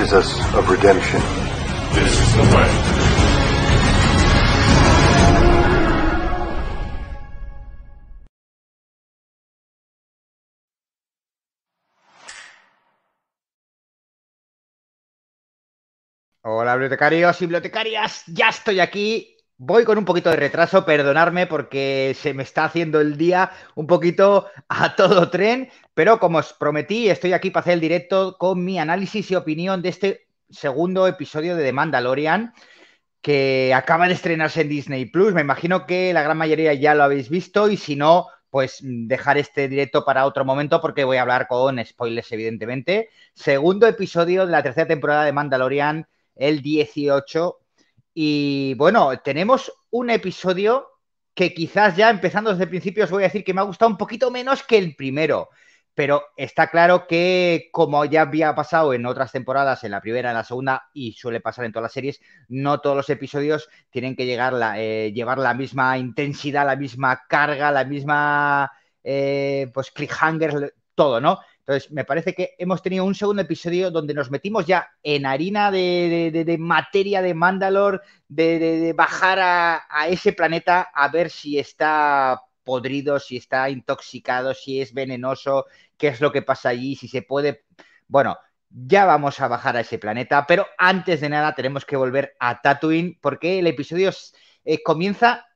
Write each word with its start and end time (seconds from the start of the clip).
Us 0.00 0.54
of 0.54 0.68
redemption. 0.70 1.20
This 1.92 2.18
is 2.18 2.36
the 2.36 2.56
way. 2.56 2.68
Hola 16.44 16.72
bibliotecarios 16.74 17.40
y 17.40 17.44
bibliotecarias, 17.46 18.24
ya 18.26 18.48
estoy 18.48 18.80
aquí. 18.80 19.36
Voy 19.64 19.84
con 19.84 19.96
un 19.96 20.04
poquito 20.04 20.28
de 20.28 20.34
retraso, 20.34 20.84
perdonarme 20.84 21.46
porque 21.46 22.16
se 22.18 22.34
me 22.34 22.42
está 22.42 22.64
haciendo 22.64 23.00
el 23.00 23.16
día 23.16 23.52
un 23.76 23.86
poquito 23.86 24.48
a 24.68 24.96
todo 24.96 25.30
tren, 25.30 25.70
pero 25.94 26.18
como 26.18 26.38
os 26.38 26.52
prometí, 26.52 27.08
estoy 27.08 27.32
aquí 27.32 27.50
para 27.50 27.60
hacer 27.60 27.74
el 27.74 27.80
directo 27.80 28.36
con 28.38 28.64
mi 28.64 28.80
análisis 28.80 29.30
y 29.30 29.36
opinión 29.36 29.80
de 29.80 29.90
este 29.90 30.26
segundo 30.50 31.06
episodio 31.06 31.54
de 31.54 31.62
The 31.62 31.72
Mandalorian 31.72 32.52
que 33.20 33.72
acaba 33.72 34.08
de 34.08 34.14
estrenarse 34.14 34.62
en 34.62 34.68
Disney 34.68 35.04
Plus. 35.04 35.32
Me 35.32 35.42
imagino 35.42 35.86
que 35.86 36.12
la 36.12 36.24
gran 36.24 36.38
mayoría 36.38 36.74
ya 36.74 36.96
lo 36.96 37.04
habéis 37.04 37.28
visto 37.30 37.68
y 37.68 37.76
si 37.76 37.94
no, 37.94 38.26
pues 38.50 38.78
dejar 38.82 39.38
este 39.38 39.68
directo 39.68 40.04
para 40.04 40.26
otro 40.26 40.44
momento 40.44 40.80
porque 40.80 41.04
voy 41.04 41.18
a 41.18 41.22
hablar 41.22 41.46
con 41.46 41.78
spoilers, 41.84 42.32
evidentemente. 42.32 43.10
Segundo 43.32 43.86
episodio 43.86 44.44
de 44.44 44.50
la 44.50 44.64
tercera 44.64 44.88
temporada 44.88 45.24
de 45.24 45.32
Mandalorian, 45.32 46.08
el 46.34 46.62
18 46.62 47.61
y 48.14 48.74
bueno, 48.74 49.18
tenemos 49.20 49.72
un 49.90 50.10
episodio 50.10 50.88
que 51.34 51.54
quizás 51.54 51.96
ya 51.96 52.10
empezando 52.10 52.50
desde 52.50 52.64
el 52.64 52.70
principio 52.70 53.04
os 53.04 53.10
voy 53.10 53.22
a 53.22 53.26
decir 53.26 53.44
que 53.44 53.54
me 53.54 53.60
ha 53.60 53.64
gustado 53.64 53.90
un 53.90 53.96
poquito 53.96 54.30
menos 54.30 54.62
que 54.62 54.78
el 54.78 54.94
primero. 54.96 55.48
Pero 55.94 56.22
está 56.36 56.68
claro 56.68 57.06
que, 57.06 57.68
como 57.70 58.06
ya 58.06 58.22
había 58.22 58.54
pasado 58.54 58.94
en 58.94 59.04
otras 59.04 59.30
temporadas, 59.30 59.84
en 59.84 59.90
la 59.90 60.00
primera, 60.00 60.30
en 60.30 60.36
la 60.36 60.44
segunda, 60.44 60.88
y 60.94 61.12
suele 61.12 61.40
pasar 61.40 61.66
en 61.66 61.72
todas 61.72 61.84
las 61.84 61.92
series, 61.92 62.20
no 62.48 62.80
todos 62.80 62.96
los 62.96 63.10
episodios 63.10 63.68
tienen 63.90 64.16
que 64.16 64.24
llegar 64.24 64.54
eh, 64.76 65.12
llevar 65.14 65.38
la 65.38 65.52
misma 65.52 65.98
intensidad, 65.98 66.64
la 66.64 66.76
misma 66.76 67.24
carga, 67.28 67.70
la 67.70 67.84
misma 67.84 68.72
eh, 69.04 69.70
pues 69.74 69.90
cliffhanger, 69.90 70.74
todo, 70.94 71.20
¿no? 71.20 71.40
Entonces, 71.66 71.92
me 71.92 72.04
parece 72.04 72.34
que 72.34 72.54
hemos 72.58 72.82
tenido 72.82 73.04
un 73.04 73.14
segundo 73.14 73.42
episodio 73.42 73.90
donde 73.90 74.14
nos 74.14 74.30
metimos 74.30 74.66
ya 74.66 74.90
en 75.02 75.26
harina 75.26 75.70
de, 75.70 76.56
materia 76.58 77.22
de 77.22 77.34
Mandalor, 77.34 78.02
de, 78.28 78.92
bajar 78.96 79.38
a, 79.38 79.86
a, 79.88 80.08
ese 80.08 80.32
planeta 80.32 80.90
a 80.92 81.08
ver 81.08 81.30
si 81.30 81.58
está 81.58 82.42
podrido, 82.64 83.20
si 83.20 83.36
está 83.36 83.70
intoxicado, 83.70 84.54
si 84.54 84.80
es 84.80 84.92
venenoso, 84.92 85.66
qué 85.96 86.08
es 86.08 86.20
lo 86.20 86.32
que 86.32 86.42
pasa 86.42 86.70
allí, 86.70 86.96
si 86.96 87.06
se 87.06 87.22
puede... 87.22 87.64
Bueno, 88.08 88.36
ya 88.70 89.04
vamos 89.04 89.40
a 89.40 89.48
bajar 89.48 89.76
a 89.76 89.80
ese 89.80 89.98
planeta, 89.98 90.46
pero 90.46 90.66
antes 90.78 91.20
de 91.20 91.28
nada 91.28 91.54
tenemos 91.54 91.84
que 91.84 91.96
volver 91.96 92.34
a 92.40 92.60
Tatooine 92.60 93.18
porque 93.20 93.58
el 93.58 93.66
episodio 93.66 94.10
eh, 94.64 94.82
comienza 94.82 95.46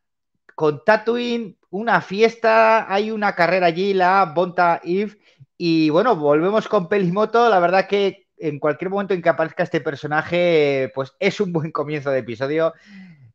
con 0.55 0.85
Tatooine, 0.85 1.59
una 1.71 2.01
fiesta, 2.01 2.93
hay 2.93 3.11
una 3.11 3.35
carrera 3.35 3.67
allí, 3.67 3.93
la 3.93 4.25
Bonta 4.35 4.81
Eve, 4.85 5.19
y 5.59 5.91
bueno, 5.91 6.17
volvemos 6.17 6.69
con 6.69 6.89
Pelimoto. 6.89 7.49
La 7.49 7.59
verdad 7.59 7.87
que 7.89 8.27
en 8.39 8.59
cualquier 8.59 8.91
momento 8.91 9.15
en 9.15 9.23
que 9.23 9.29
aparezca 9.29 9.63
este 9.63 9.81
personaje, 9.81 10.93
pues 10.95 11.15
es 11.19 11.41
un 11.41 11.53
buen 11.53 11.73
comienzo 11.73 12.11
de 12.11 12.19
episodio. 12.19 12.75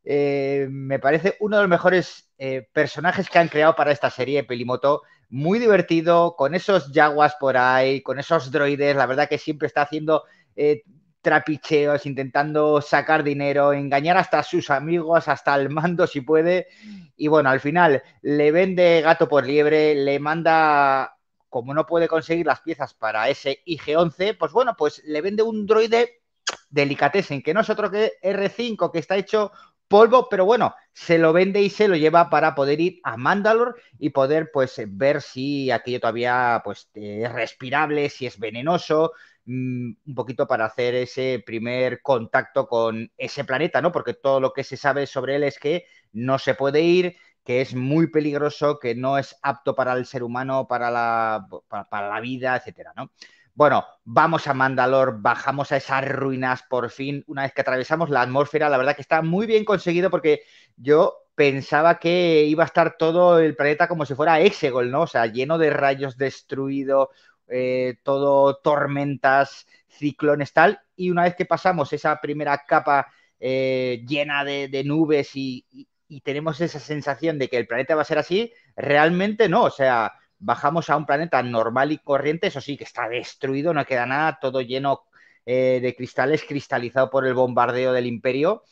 Eh, 0.03 0.67
me 0.69 0.99
parece 0.99 1.35
uno 1.39 1.57
de 1.57 1.63
los 1.63 1.69
mejores 1.69 2.31
eh, 2.37 2.67
personajes 2.73 3.29
que 3.29 3.39
han 3.39 3.47
creado 3.47 3.75
para 3.75 3.91
esta 3.91 4.09
serie, 4.09 4.43
Pelimoto. 4.43 5.01
Muy 5.29 5.59
divertido, 5.59 6.35
con 6.35 6.55
esos 6.55 6.91
yaguas 6.91 7.35
por 7.39 7.57
ahí, 7.57 8.01
con 8.01 8.19
esos 8.19 8.51
droides. 8.51 8.95
La 8.95 9.05
verdad 9.05 9.29
que 9.29 9.37
siempre 9.37 9.67
está 9.67 9.83
haciendo 9.83 10.23
eh, 10.55 10.83
trapicheos, 11.21 12.05
intentando 12.05 12.81
sacar 12.81 13.23
dinero, 13.23 13.73
engañar 13.73 14.17
hasta 14.17 14.39
a 14.39 14.43
sus 14.43 14.69
amigos, 14.69 15.27
hasta 15.27 15.53
al 15.53 15.69
mando 15.69 16.05
si 16.05 16.21
puede. 16.21 16.67
Y 17.15 17.27
bueno, 17.27 17.49
al 17.49 17.59
final 17.59 18.03
le 18.21 18.51
vende 18.51 19.01
gato 19.01 19.29
por 19.29 19.45
liebre, 19.45 19.95
le 19.95 20.19
manda 20.19 21.15
como 21.51 21.73
no 21.73 21.85
puede 21.85 22.07
conseguir 22.07 22.45
las 22.45 22.61
piezas 22.61 22.93
para 22.93 23.29
ese 23.29 23.61
IG-11, 23.65 24.37
pues 24.39 24.53
bueno, 24.53 24.73
pues 24.77 25.03
le 25.05 25.21
vende 25.21 25.43
un 25.43 25.67
droide 25.67 26.21
delicatessen, 26.69 27.43
que 27.43 27.53
no 27.53 27.59
es 27.59 27.69
otro 27.69 27.91
que 27.91 28.13
R5, 28.23 28.89
que 28.89 28.99
está 28.99 29.17
hecho 29.17 29.51
polvo, 29.89 30.29
pero 30.29 30.45
bueno, 30.45 30.73
se 30.93 31.17
lo 31.17 31.33
vende 31.33 31.61
y 31.61 31.69
se 31.69 31.89
lo 31.89 31.97
lleva 31.97 32.29
para 32.29 32.55
poder 32.55 32.79
ir 32.79 33.01
a 33.03 33.17
Mandalore 33.17 33.73
y 33.99 34.11
poder 34.11 34.49
pues 34.53 34.81
ver 34.87 35.21
si 35.21 35.69
aquello 35.69 35.99
todavía 35.99 36.61
pues 36.63 36.89
es 36.93 37.31
respirable, 37.31 38.07
si 38.09 38.25
es 38.25 38.39
venenoso, 38.39 39.11
mm, 39.43 39.91
un 40.07 40.15
poquito 40.15 40.47
para 40.47 40.65
hacer 40.65 40.95
ese 40.95 41.43
primer 41.45 42.01
contacto 42.01 42.65
con 42.67 43.11
ese 43.17 43.43
planeta, 43.43 43.81
¿no? 43.81 43.91
Porque 43.91 44.13
todo 44.13 44.39
lo 44.39 44.53
que 44.53 44.63
se 44.63 44.77
sabe 44.77 45.05
sobre 45.05 45.35
él 45.35 45.43
es 45.43 45.59
que 45.59 45.85
no 46.13 46.39
se 46.39 46.55
puede 46.55 46.81
ir, 46.81 47.17
que 47.43 47.61
es 47.61 47.75
muy 47.75 48.07
peligroso, 48.07 48.79
que 48.79 48.95
no 48.95 49.17
es 49.17 49.37
apto 49.41 49.75
para 49.75 49.93
el 49.93 50.05
ser 50.05 50.23
humano, 50.23 50.67
para 50.67 50.91
la, 50.91 51.47
para, 51.67 52.09
la 52.09 52.19
vida, 52.19 52.55
etcétera, 52.55 52.93
¿no? 52.95 53.11
Bueno, 53.53 53.85
vamos 54.05 54.47
a 54.47 54.53
Mandalor, 54.53 55.21
bajamos 55.21 55.71
a 55.71 55.77
esas 55.77 56.07
ruinas 56.07 56.63
por 56.63 56.89
fin, 56.89 57.23
una 57.27 57.43
vez 57.43 57.53
que 57.53 57.61
atravesamos 57.61 58.09
la 58.09 58.21
atmósfera, 58.21 58.69
la 58.69 58.77
verdad 58.77 58.95
que 58.95 59.01
está 59.01 59.21
muy 59.21 59.45
bien 59.45 59.65
conseguido 59.65 60.09
porque 60.09 60.43
yo 60.77 61.15
pensaba 61.35 61.99
que 61.99 62.45
iba 62.45 62.63
a 62.63 62.67
estar 62.67 62.97
todo 62.97 63.39
el 63.39 63.55
planeta 63.55 63.87
como 63.87 64.05
si 64.05 64.15
fuera 64.15 64.39
Exegol, 64.39 64.89
¿no? 64.91 65.01
O 65.01 65.07
sea, 65.07 65.25
lleno 65.25 65.57
de 65.57 65.69
rayos, 65.69 66.17
destruido, 66.17 67.09
eh, 67.49 67.97
todo 68.03 68.57
tormentas, 68.57 69.67
ciclones, 69.89 70.53
tal, 70.53 70.79
y 70.95 71.11
una 71.11 71.23
vez 71.23 71.35
que 71.35 71.45
pasamos 71.45 71.91
esa 71.93 72.21
primera 72.21 72.63
capa 72.65 73.07
eh, 73.39 74.03
llena 74.07 74.45
de, 74.45 74.83
nubes 74.85 75.35
y, 75.35 75.65
y 75.71 75.87
tenemos 76.19 76.59
esa 76.59 76.79
sensación 76.79 77.39
de 77.39 77.47
que 77.47 77.55
el 77.55 77.67
planeta 77.67 77.95
va 77.95 78.01
a 78.01 78.05
ser 78.05 78.17
así, 78.17 78.51
realmente 78.75 79.47
no, 79.47 79.63
o 79.63 79.71
sea, 79.71 80.11
bajamos 80.37 80.89
a 80.89 80.97
un 80.97 81.05
planeta 81.05 81.41
normal 81.41 81.93
y 81.93 81.99
corriente, 81.99 82.47
eso 82.47 82.59
sí, 82.59 82.75
que 82.75 82.83
está 82.83 83.07
destruido, 83.07 83.73
no 83.73 83.85
queda 83.85 84.05
nada, 84.05 84.37
todo 84.41 84.59
lleno 84.59 85.03
eh, 85.45 85.79
de 85.81 85.95
cristales, 85.95 86.43
cristalizado 86.43 87.09
por 87.09 87.25
el 87.25 87.33
bombardeo 87.33 87.93
del 87.93 88.07
imperio 88.07 88.63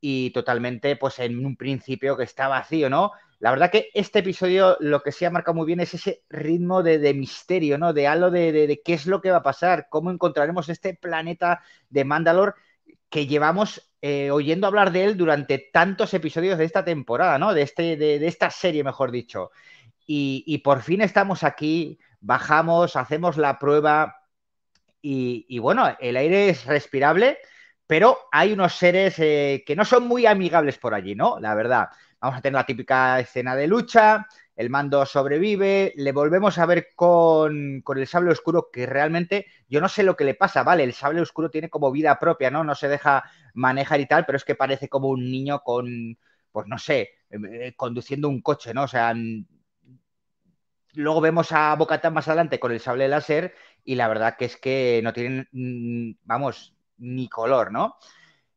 y 0.00 0.30
totalmente, 0.30 0.96
pues 0.96 1.18
en 1.20 1.46
un 1.46 1.56
principio 1.56 2.16
que 2.16 2.24
está 2.24 2.48
vacío, 2.48 2.90
¿no? 2.90 3.12
La 3.38 3.50
verdad 3.50 3.70
que 3.70 3.88
este 3.94 4.18
episodio 4.18 4.76
lo 4.80 5.02
que 5.02 5.12
se 5.12 5.26
ha 5.26 5.30
marcado 5.30 5.54
muy 5.54 5.66
bien 5.66 5.80
es 5.80 5.94
ese 5.94 6.22
ritmo 6.28 6.82
de, 6.82 7.14
misterio, 7.14 7.78
¿no? 7.78 7.92
De 7.92 8.06
algo 8.06 8.30
de, 8.30 8.52
de, 8.52 8.82
qué 8.84 8.94
es 8.94 9.06
lo 9.06 9.20
que 9.20 9.30
va 9.30 9.38
a 9.38 9.42
pasar, 9.42 9.86
cómo 9.90 10.10
encontraremos 10.10 10.68
este 10.68 10.94
planeta 10.94 11.62
de 11.88 12.04
Mandalor 12.04 12.54
que 13.08 13.26
llevamos 13.26 13.93
eh, 14.06 14.30
oyendo 14.30 14.66
hablar 14.66 14.92
de 14.92 15.02
él 15.02 15.16
durante 15.16 15.70
tantos 15.72 16.12
episodios 16.12 16.58
de 16.58 16.66
esta 16.66 16.84
temporada, 16.84 17.38
¿no? 17.38 17.54
De, 17.54 17.62
este, 17.62 17.96
de, 17.96 18.26
esta 18.26 18.50
serie, 18.50 18.84
mejor 18.84 19.10
dicho. 19.10 19.50
Y, 20.06 20.58
por 20.58 20.82
fin 20.82 21.00
estamos 21.00 21.42
aquí, 21.42 21.98
bajamos, 22.20 22.96
hacemos 22.96 23.38
la 23.38 23.58
prueba 23.58 24.20
y, 25.00 25.58
bueno, 25.58 25.96
el 26.00 26.18
aire 26.18 26.50
es 26.50 26.66
respirable, 26.66 27.38
pero 27.86 28.18
hay 28.30 28.52
unos 28.52 28.74
seres 28.74 29.14
eh, 29.20 29.64
que 29.66 29.74
no 29.74 29.86
son 29.86 30.06
muy 30.06 30.26
amigables 30.26 30.76
por 30.76 30.92
allí, 30.92 31.14
¿no? 31.14 31.40
La 31.40 31.54
verdad. 31.54 31.88
Vamos 32.20 32.38
a 32.38 32.42
tener 32.42 32.56
la 32.56 32.66
típica 32.66 33.18
escena 33.20 33.56
de 33.56 33.66
lucha, 33.66 34.26
el 34.56 34.70
mando 34.70 35.04
sobrevive, 35.04 35.92
le 35.96 36.12
volvemos 36.12 36.58
a 36.58 36.66
ver 36.66 36.88
con, 36.94 37.82
el 37.96 38.06
sable 38.06 38.30
oscuro 38.30 38.70
que 38.72 38.86
realmente 38.86 39.46
yo 39.68 39.80
no 39.80 39.88
sé 39.88 40.02
lo 40.02 40.16
que 40.16 40.24
le 40.24 40.34
pasa, 40.34 40.62
¿vale? 40.62 40.84
El 40.84 40.92
sable 40.92 41.20
oscuro 41.20 41.50
tiene 41.50 41.70
como 41.70 41.90
vida 41.90 42.18
propia, 42.18 42.50
¿no? 42.50 42.62
No 42.62 42.74
se 42.74 42.88
deja 42.88 43.24
manejar 43.54 44.00
y 44.00 44.06
tal, 44.06 44.24
pero 44.26 44.36
es 44.36 44.44
que 44.44 44.54
parece 44.54 44.88
como 44.88 45.08
un 45.08 45.30
niño 45.30 45.60
con, 45.62 46.16
pues 46.52 46.66
no 46.68 46.78
sé, 46.78 47.10
eh, 47.30 47.74
conduciendo 47.76 48.28
un 48.28 48.42
coche, 48.42 48.72
¿no? 48.72 48.84
O 48.84 48.88
sea, 48.88 49.12
luego 50.94 51.20
vemos 51.20 51.50
a 51.52 51.74
Bocatán 51.74 52.14
más 52.14 52.28
adelante 52.28 52.60
con 52.60 52.70
el 52.72 52.80
sable 52.80 53.08
láser 53.08 53.54
y 53.84 53.96
la 53.96 54.08
verdad 54.08 54.36
que 54.38 54.44
es 54.44 54.56
que 54.56 55.00
no 55.02 55.12
tienen, 55.12 55.48
vamos, 56.22 56.76
ni 56.98 57.28
color, 57.28 57.72
¿no? 57.72 57.96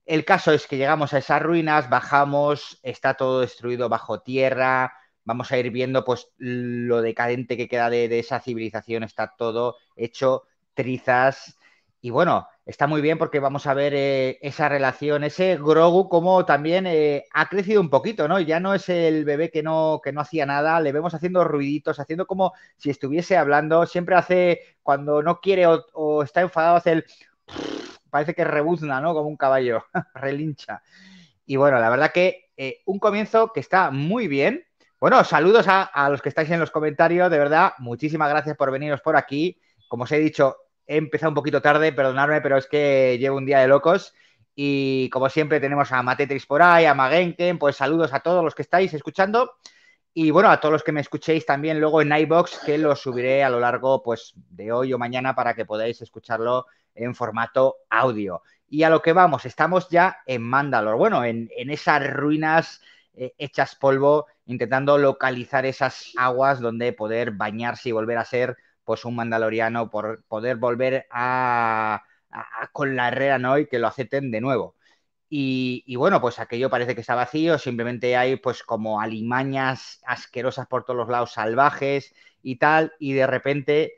El 0.06 0.24
caso 0.26 0.54
es 0.54 0.68
que 0.68 0.78
llegamos 0.78 1.14
a 1.14 1.18
esas 1.18 1.42
ruinas, 1.42 1.90
bajamos, 1.90 2.80
está 2.84 3.16
todo 3.16 3.42
destruido 3.42 3.90
bajo 3.90 4.22
tierra, 4.22 4.94
vamos 5.28 5.52
a 5.52 5.58
ir 5.58 5.70
viendo 5.72 6.06
pues 6.06 6.30
lo 6.38 7.02
decadente 7.02 7.58
que 7.58 7.68
queda 7.68 7.90
de, 7.90 8.18
esa 8.18 8.40
civilización, 8.40 9.04
está 9.04 9.36
todo 9.38 9.76
hecho 9.98 10.44
trizas. 10.74 11.58
Y 12.00 12.12
bueno, 12.12 12.48
está 12.66 12.88
muy 12.88 13.02
bien 13.02 13.18
porque 13.18 13.42
vamos 13.42 13.68
a 13.68 13.74
ver 13.74 13.94
eh, 13.94 14.40
esa 14.42 14.70
relación, 14.70 15.26
ese 15.26 15.58
Grogu 15.58 16.08
como 16.08 16.46
también 16.46 16.88
eh, 16.88 17.26
ha 17.34 17.50
crecido 17.50 17.82
un 17.82 17.90
poquito, 17.90 18.30
¿no? 18.30 18.40
Ya 18.40 18.62
no 18.62 18.74
es 18.74 18.88
el 18.88 19.26
bebé 19.26 19.52
que 19.52 19.64
no, 19.64 20.00
que 20.02 20.14
no 20.14 20.22
hacía 20.22 20.46
nada, 20.46 20.80
le 20.80 20.94
vemos 20.94 21.14
haciendo 21.14 21.44
ruiditos, 21.44 22.00
haciendo 22.00 22.26
como 22.26 22.54
si 22.78 22.90
estuviese 22.90 23.36
hablando, 23.36 23.86
siempre 23.86 24.16
hace, 24.16 24.78
cuando 24.82 25.22
no 25.22 25.42
quiere 25.42 25.66
o, 25.68 26.24
está 26.24 26.40
enfadado, 26.42 26.78
hace 26.78 26.92
el... 26.94 27.06
Parece 28.10 28.34
que 28.34 28.46
rebuzna, 28.46 29.02
¿no? 29.02 29.14
Como 29.14 29.28
un 29.28 29.36
caballo, 29.36 29.84
relincha. 30.16 30.82
Y 31.46 31.58
bueno, 31.58 31.80
la 31.80 31.90
verdad 31.90 32.14
que 32.14 32.48
eh, 32.56 32.82
un 32.86 33.00
comienzo 33.00 33.52
que 33.54 33.60
está 33.60 33.92
muy 33.92 34.30
bien. 34.30 34.67
Bueno, 35.00 35.24
saludos 35.24 35.68
a, 35.68 36.10
los 36.10 36.24
que 36.24 36.30
estáis 36.30 36.50
en 36.50 36.60
los 36.60 36.72
comentarios, 36.72 37.30
de 37.30 37.38
verdad, 37.38 37.74
muchísimas 37.78 38.30
gracias 38.30 38.58
por 38.58 38.72
veniros 38.72 39.00
por 39.02 39.16
aquí. 39.16 39.60
Como 39.88 40.06
os 40.06 40.12
he 40.12 40.18
dicho, 40.18 40.58
he 40.88 40.98
empezado 40.98 41.30
un 41.30 41.36
poquito 41.36 41.62
tarde, 41.62 41.94
perdonadme, 41.94 42.42
pero 42.42 42.58
es 42.58 42.66
que 42.66 43.16
llevo 43.20 43.38
un 43.38 43.46
día 43.46 43.60
de 43.60 43.68
locos. 43.68 44.16
Y 44.56 45.08
como 45.12 45.30
siempre 45.30 45.60
tenemos 45.60 45.92
a 45.92 46.02
Matetrix 46.02 46.48
por 46.48 46.64
ahí, 46.64 46.86
a 46.86 46.96
Magenken, 46.96 47.60
pues 47.60 47.76
saludos 47.76 48.12
a 48.12 48.22
todos 48.22 48.44
los 48.44 48.56
que 48.56 48.64
estáis 48.64 48.92
escuchando. 48.96 49.58
Y 50.16 50.32
bueno, 50.32 50.50
a 50.50 50.60
todos 50.60 50.74
los 50.74 50.84
que 50.84 50.92
me 50.92 51.02
escuchéis 51.02 51.46
también 51.46 51.80
luego 51.80 52.02
en 52.02 52.12
iBox, 52.12 52.62
que 52.66 52.80
lo 52.80 52.96
subiré 52.96 53.44
a 53.44 53.52
lo 53.52 53.60
largo 53.60 54.02
pues, 54.02 54.34
de 54.36 54.72
hoy 54.72 54.94
o 54.94 54.98
mañana 54.98 55.36
para 55.36 55.54
que 55.54 55.64
podáis 55.64 56.02
escucharlo 56.02 56.66
en 56.96 57.14
formato 57.14 57.76
audio. 57.92 58.42
Y 58.68 58.82
a 58.82 58.90
lo 58.90 59.04
que 59.04 59.14
vamos, 59.14 59.46
estamos 59.46 59.90
ya 59.90 60.18
en 60.26 60.42
Mandalor, 60.42 60.98
bueno, 60.98 61.24
en, 61.24 61.52
esas 61.56 62.12
ruinas 62.12 62.82
eh, 63.14 63.36
hechas 63.38 63.76
polvo, 63.76 64.26
intentando 64.48 64.98
localizar 64.98 65.66
esas 65.66 66.12
aguas 66.18 66.60
donde 66.60 66.94
poder 66.94 67.32
bañarse 67.32 67.90
y 67.90 67.92
volver 67.92 68.18
a 68.18 68.26
ser 68.26 68.58
pues 68.84 69.06
un 69.06 69.16
mandaloriano 69.16 69.90
por 69.90 70.24
poder 70.28 70.56
volver 70.56 71.08
a, 71.12 72.04
con 72.72 72.96
la 72.96 73.10
Herrera 73.10 73.38
¿no? 73.38 73.58
y 73.58 73.68
que 73.68 73.80
lo 73.80 73.88
acepten 73.88 74.32
de 74.32 74.42
nuevo. 74.42 74.76
Y, 75.30 75.94
bueno, 75.98 76.22
pues 76.22 76.40
aquello 76.40 76.70
parece 76.70 76.96
que 76.96 77.02
está 77.02 77.14
vacío, 77.14 77.58
simplemente 77.58 78.16
hay 78.16 78.38
pues 78.38 78.64
como 78.64 79.02
alimañas 79.02 80.00
asquerosas 80.06 80.68
por 80.68 80.86
todos 80.86 80.98
los 80.98 81.10
lados, 81.10 81.34
salvajes 81.34 82.14
y 82.42 82.58
tal, 82.58 82.94
y 82.98 83.12
de 83.12 83.28
repente 83.28 83.94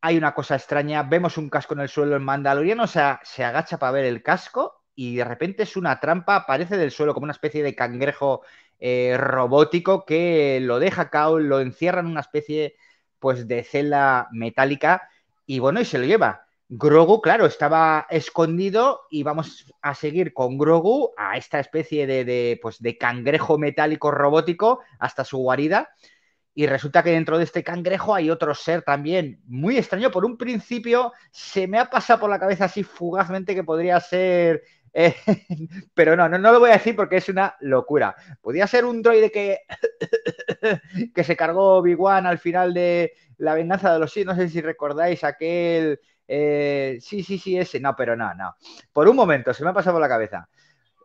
hay 0.00 0.16
una 0.16 0.34
cosa 0.34 0.56
extraña, 0.56 1.04
vemos 1.04 1.38
un 1.38 1.48
casco 1.48 1.74
en 1.74 1.80
el 1.80 1.88
suelo, 1.88 2.16
el 2.16 2.22
mandaloriano 2.22 2.84
o 2.84 2.86
sea, 2.88 3.20
se 3.22 3.44
agacha 3.44 3.78
para 3.78 3.92
ver 3.92 4.04
el 4.04 4.22
casco 4.22 4.84
y 4.96 5.14
de 5.16 5.24
repente 5.24 5.62
es 5.62 5.76
una 5.76 6.00
trampa, 6.00 6.34
aparece 6.34 6.76
del 6.76 6.90
suelo 6.90 7.14
como 7.14 7.24
una 7.24 7.32
especie 7.32 7.62
de 7.62 7.76
cangrejo 7.76 8.42
eh, 8.78 9.16
robótico 9.18 10.04
que 10.04 10.60
lo 10.60 10.78
deja 10.78 11.10
cao, 11.10 11.38
lo 11.38 11.60
encierra 11.60 12.00
en 12.00 12.06
una 12.06 12.20
especie 12.20 12.76
pues 13.18 13.48
de 13.48 13.64
celda 13.64 14.28
metálica 14.32 15.08
y 15.46 15.58
bueno, 15.58 15.80
y 15.80 15.84
se 15.84 15.98
lo 15.98 16.04
lleva. 16.04 16.48
Grogu, 16.70 17.22
claro, 17.22 17.46
estaba 17.46 18.06
escondido 18.10 19.00
y 19.10 19.22
vamos 19.22 19.72
a 19.80 19.94
seguir 19.94 20.34
con 20.34 20.58
Grogu 20.58 21.12
a 21.16 21.38
esta 21.38 21.58
especie 21.58 22.06
de, 22.06 22.58
pues 22.60 22.82
de 22.82 22.98
cangrejo 22.98 23.56
metálico 23.56 24.10
robótico 24.10 24.80
hasta 24.98 25.24
su 25.24 25.38
guarida. 25.38 25.88
Y 26.54 26.66
resulta 26.66 27.02
que 27.02 27.12
dentro 27.12 27.38
de 27.38 27.44
este 27.44 27.64
cangrejo 27.64 28.14
hay 28.14 28.28
otro 28.28 28.54
ser 28.54 28.82
también 28.82 29.40
muy 29.46 29.78
extraño. 29.78 30.10
Por 30.10 30.26
un 30.26 30.36
principio 30.36 31.12
se 31.30 31.66
me 31.66 31.78
ha 31.78 31.88
pasado 31.88 32.20
por 32.20 32.30
la 32.30 32.38
cabeza 32.38 32.66
así 32.66 32.82
fugazmente 32.82 33.54
que 33.54 33.64
podría 33.64 33.98
ser 34.00 34.62
eh, 34.92 35.14
pero 35.94 36.16
no, 36.16 36.28
no, 36.28 36.38
no, 36.38 36.52
lo 36.52 36.60
voy 36.60 36.70
a 36.70 36.74
decir 36.74 36.96
porque 36.96 37.16
es 37.16 37.28
una 37.28 37.56
locura. 37.60 38.14
Podría 38.40 38.66
ser 38.66 38.84
un 38.84 39.02
droide 39.02 39.30
que, 39.30 39.60
que 41.14 41.24
se 41.24 41.36
cargó 41.36 41.78
One 41.78 42.28
al 42.28 42.38
final 42.38 42.74
de 42.74 43.12
La 43.38 43.54
venganza 43.54 43.92
de 43.92 43.98
los 43.98 44.12
Sith. 44.12 44.26
No 44.26 44.34
sé 44.34 44.48
si 44.48 44.60
recordáis 44.60 45.24
aquel. 45.24 46.00
Eh, 46.26 46.98
sí, 47.00 47.22
sí, 47.22 47.38
sí, 47.38 47.58
ese. 47.58 47.80
No, 47.80 47.94
pero 47.96 48.16
no, 48.16 48.34
no. 48.34 48.54
Por 48.92 49.08
un 49.08 49.16
momento, 49.16 49.52
se 49.54 49.64
me 49.64 49.70
ha 49.70 49.74
pasado 49.74 49.94
por 49.94 50.02
la 50.02 50.08
cabeza. 50.08 50.48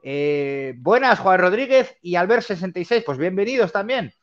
Eh, 0.03 0.74
buenas, 0.77 1.19
Juan 1.19 1.39
Rodríguez 1.39 1.97
y 2.01 2.13
Albert66. 2.13 3.03
Pues 3.06 3.18
bienvenidos 3.18 3.71
también. 3.71 4.13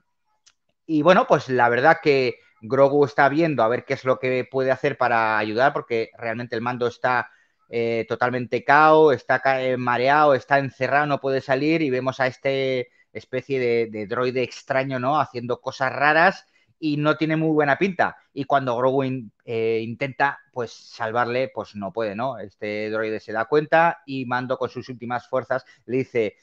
Y 0.86 1.02
bueno, 1.02 1.26
pues 1.26 1.48
la 1.48 1.68
verdad 1.68 1.98
que 2.02 2.40
Grogu 2.60 3.04
está 3.04 3.28
viendo 3.28 3.62
a 3.62 3.68
ver 3.68 3.84
qué 3.84 3.94
es 3.94 4.04
lo 4.04 4.18
que 4.18 4.46
puede 4.50 4.70
hacer 4.70 4.98
para 4.98 5.38
ayudar, 5.38 5.72
porque 5.72 6.10
realmente 6.18 6.56
el 6.56 6.62
mando 6.62 6.86
está 6.86 7.30
eh, 7.72 8.04
totalmente 8.08 8.64
cao, 8.64 9.12
está 9.12 9.40
eh, 9.62 9.76
mareado, 9.76 10.34
está 10.34 10.58
encerrado, 10.58 11.06
no 11.06 11.20
puede 11.20 11.40
salir 11.40 11.82
y 11.82 11.90
vemos 11.90 12.18
a 12.18 12.26
este 12.26 12.90
especie 13.12 13.86
de, 13.88 14.06
droide 14.06 14.42
extraño, 14.42 14.98
¿no? 14.98 15.20
Haciendo 15.20 15.60
cosas 15.60 15.92
raras 15.92 16.46
y 16.80 16.96
no 16.96 17.16
tiene 17.16 17.36
muy 17.36 17.50
buena 17.50 17.78
pinta. 17.78 18.16
Y 18.32 18.44
cuando 18.44 18.76
Grogu 18.76 19.04
eh, 19.44 19.80
intenta, 19.84 20.40
pues, 20.52 20.72
salvarle, 20.72 21.50
pues 21.54 21.76
no 21.76 21.92
puede, 21.92 22.16
¿no? 22.16 22.38
Este 22.38 22.90
droide 22.90 23.20
se 23.20 23.32
da 23.32 23.44
cuenta 23.44 24.02
y 24.04 24.26
Mando 24.26 24.58
con 24.58 24.68
sus 24.68 24.88
últimas 24.88 25.28
fuerzas 25.28 25.64
le 25.86 25.98
dice, 25.98 26.36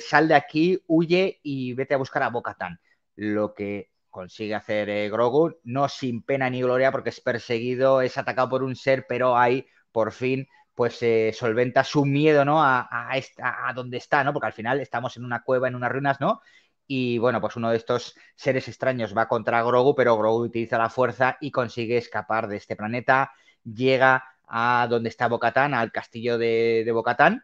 sal 0.00 0.26
de 0.26 0.34
aquí, 0.34 0.82
huye 0.88 1.38
y 1.44 1.74
vete 1.74 1.94
a 1.94 1.98
buscar 1.98 2.24
a 2.24 2.30
Bocatán. 2.30 2.80
Lo 3.14 3.54
que 3.54 3.90
consigue 4.10 4.54
hacer 4.54 5.10
Grogu, 5.10 5.58
no 5.62 5.88
sin 5.88 6.22
pena 6.22 6.50
ni 6.50 6.62
gloria 6.62 6.90
porque 6.90 7.10
es 7.10 7.20
perseguido, 7.20 8.00
es 8.00 8.18
atacado 8.18 8.48
por 8.48 8.62
un 8.64 8.74
ser, 8.74 9.06
pero 9.08 9.36
hay 9.36 9.66
por 9.96 10.12
fin 10.12 10.46
pues 10.74 11.02
eh, 11.02 11.32
solventa 11.32 11.82
su 11.82 12.04
miedo, 12.04 12.44
¿no? 12.44 12.62
A, 12.62 12.86
a, 12.90 13.72
donde 13.72 13.96
está, 13.96 14.22
¿no? 14.22 14.34
Porque 14.34 14.48
al 14.48 14.52
final 14.52 14.78
estamos 14.78 15.16
en 15.16 15.24
una 15.24 15.42
cueva, 15.42 15.68
en 15.68 15.74
unas 15.74 15.90
ruinas, 15.90 16.20
¿no? 16.20 16.42
Y 16.86 17.16
bueno, 17.16 17.40
pues 17.40 17.56
uno 17.56 17.70
de 17.70 17.78
estos 17.78 18.14
seres 18.34 18.68
extraños 18.68 19.16
va 19.16 19.26
contra 19.26 19.62
Grogu, 19.62 19.94
pero 19.94 20.18
Grogu 20.18 20.40
utiliza 20.42 20.76
la 20.76 20.90
fuerza 20.90 21.38
y 21.40 21.50
consigue 21.50 21.96
escapar 21.96 22.46
de 22.46 22.58
este 22.58 22.76
planeta. 22.76 23.32
Llega 23.64 24.22
a 24.46 24.86
donde 24.90 25.08
está 25.08 25.28
Bocatán, 25.28 25.72
al 25.72 25.90
castillo 25.90 26.36
de, 26.36 26.82
de 26.84 26.92
Bocatán. 26.92 27.42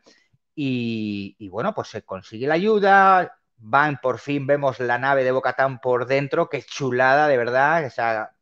Y, 0.55 1.35
y, 1.39 1.49
bueno, 1.49 1.73
pues 1.73 1.89
se 1.89 2.03
consigue 2.03 2.47
la 2.47 2.55
ayuda. 2.55 3.39
Van, 3.57 3.99
por 4.03 4.19
fin 4.19 4.47
vemos 4.47 4.79
la 4.79 4.99
nave 4.99 5.25
de 5.25 5.33
Bocatán 5.33 5.79
por 5.81 6.05
dentro. 6.05 6.51
Qué 6.51 6.63
chulada, 6.63 7.29
de 7.29 7.39
verdad. 7.39 7.87
O 7.87 7.91
sea, 7.91 8.33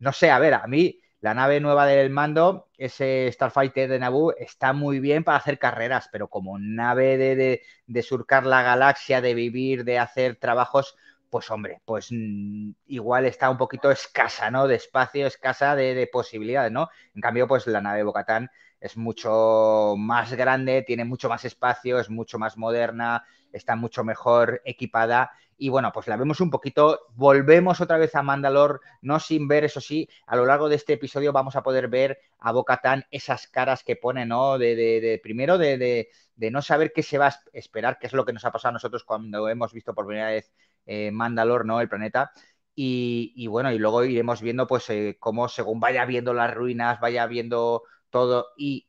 no 0.00 0.12
sé, 0.12 0.32
a 0.32 0.40
ver, 0.40 0.54
a 0.54 0.66
mí 0.66 0.98
la 1.24 1.32
nave 1.32 1.58
nueva 1.58 1.86
del 1.86 2.10
mando, 2.10 2.68
ese 2.76 3.32
Starfighter 3.32 3.88
de 3.88 3.98
Naboo, 3.98 4.34
está 4.36 4.74
muy 4.74 5.00
bien 5.00 5.24
para 5.24 5.38
hacer 5.38 5.58
carreras, 5.58 6.10
pero 6.12 6.28
como 6.28 6.58
nave 6.58 7.16
de, 7.16 8.02
surcar 8.02 8.44
la 8.44 8.60
galaxia, 8.60 9.22
de 9.22 9.32
vivir, 9.32 9.84
de 9.84 9.98
hacer 9.98 10.36
trabajos, 10.36 10.96
pues 11.30 11.50
hombre, 11.50 11.80
pues 11.86 12.10
igual 12.10 13.24
está 13.24 13.48
un 13.48 13.56
poquito 13.56 13.90
escasa, 13.90 14.50
¿no? 14.50 14.68
De 14.68 14.74
espacio, 14.74 15.26
escasa 15.26 15.74
de, 15.74 16.06
posibilidades, 16.12 16.70
¿no? 16.70 16.90
En 17.14 17.22
cambio, 17.22 17.48
pues 17.48 17.66
la 17.66 17.80
nave 17.80 18.02
Bocatán 18.02 18.50
es 18.78 18.98
mucho 18.98 19.94
más 19.96 20.30
grande, 20.34 20.82
tiene 20.82 21.06
mucho 21.06 21.30
más 21.30 21.46
espacio, 21.46 22.00
es 22.00 22.10
mucho 22.10 22.38
más 22.38 22.58
moderna, 22.58 23.24
está 23.54 23.76
mucho 23.76 24.04
mejor 24.04 24.60
equipada 24.64 25.32
y 25.56 25.68
bueno, 25.68 25.92
pues 25.92 26.08
la 26.08 26.16
vemos 26.16 26.40
un 26.40 26.50
poquito, 26.50 27.06
volvemos 27.14 27.80
otra 27.80 27.96
vez 27.96 28.14
a 28.16 28.22
Mandalor, 28.22 28.80
no 29.02 29.20
sin 29.20 29.46
ver, 29.46 29.64
eso 29.64 29.80
sí, 29.80 30.08
a 30.26 30.36
lo 30.36 30.46
largo 30.46 30.68
de 30.68 30.76
este 30.76 30.94
episodio 30.94 31.32
vamos 31.32 31.54
a 31.56 31.62
poder 31.62 31.88
ver 31.88 32.18
a 32.40 32.52
Bocatán 32.52 33.04
esas 33.10 33.46
caras 33.46 33.84
que 33.84 33.96
pone, 33.96 34.26
¿no? 34.26 34.58
De, 34.58 34.74
de, 34.74 35.20
primero 35.22 35.56
de, 35.56 35.78
de, 35.78 36.50
no 36.50 36.60
saber 36.60 36.92
qué 36.92 37.02
se 37.02 37.18
va 37.18 37.28
a 37.28 37.40
esperar, 37.52 37.98
qué 37.98 38.08
es 38.08 38.12
lo 38.12 38.24
que 38.24 38.32
nos 38.32 38.44
ha 38.44 38.52
pasado 38.52 38.70
a 38.70 38.72
nosotros 38.72 39.04
cuando 39.04 39.48
hemos 39.48 39.72
visto 39.72 39.94
por 39.94 40.06
primera 40.06 40.30
vez 40.30 40.52
eh, 40.86 41.10
Mandalor, 41.12 41.64
¿no? 41.64 41.80
El 41.80 41.88
planeta. 41.88 42.32
Y, 42.76 43.46
bueno, 43.46 43.70
y 43.72 43.78
luego 43.78 44.04
iremos 44.04 44.42
viendo, 44.42 44.66
pues, 44.66 44.90
eh, 44.90 45.16
cómo 45.20 45.48
según 45.48 45.78
vaya 45.78 46.04
viendo 46.06 46.34
las 46.34 46.52
ruinas, 46.52 47.00
vaya 47.00 47.26
viendo 47.26 47.84
todo 48.10 48.48
y 48.56 48.88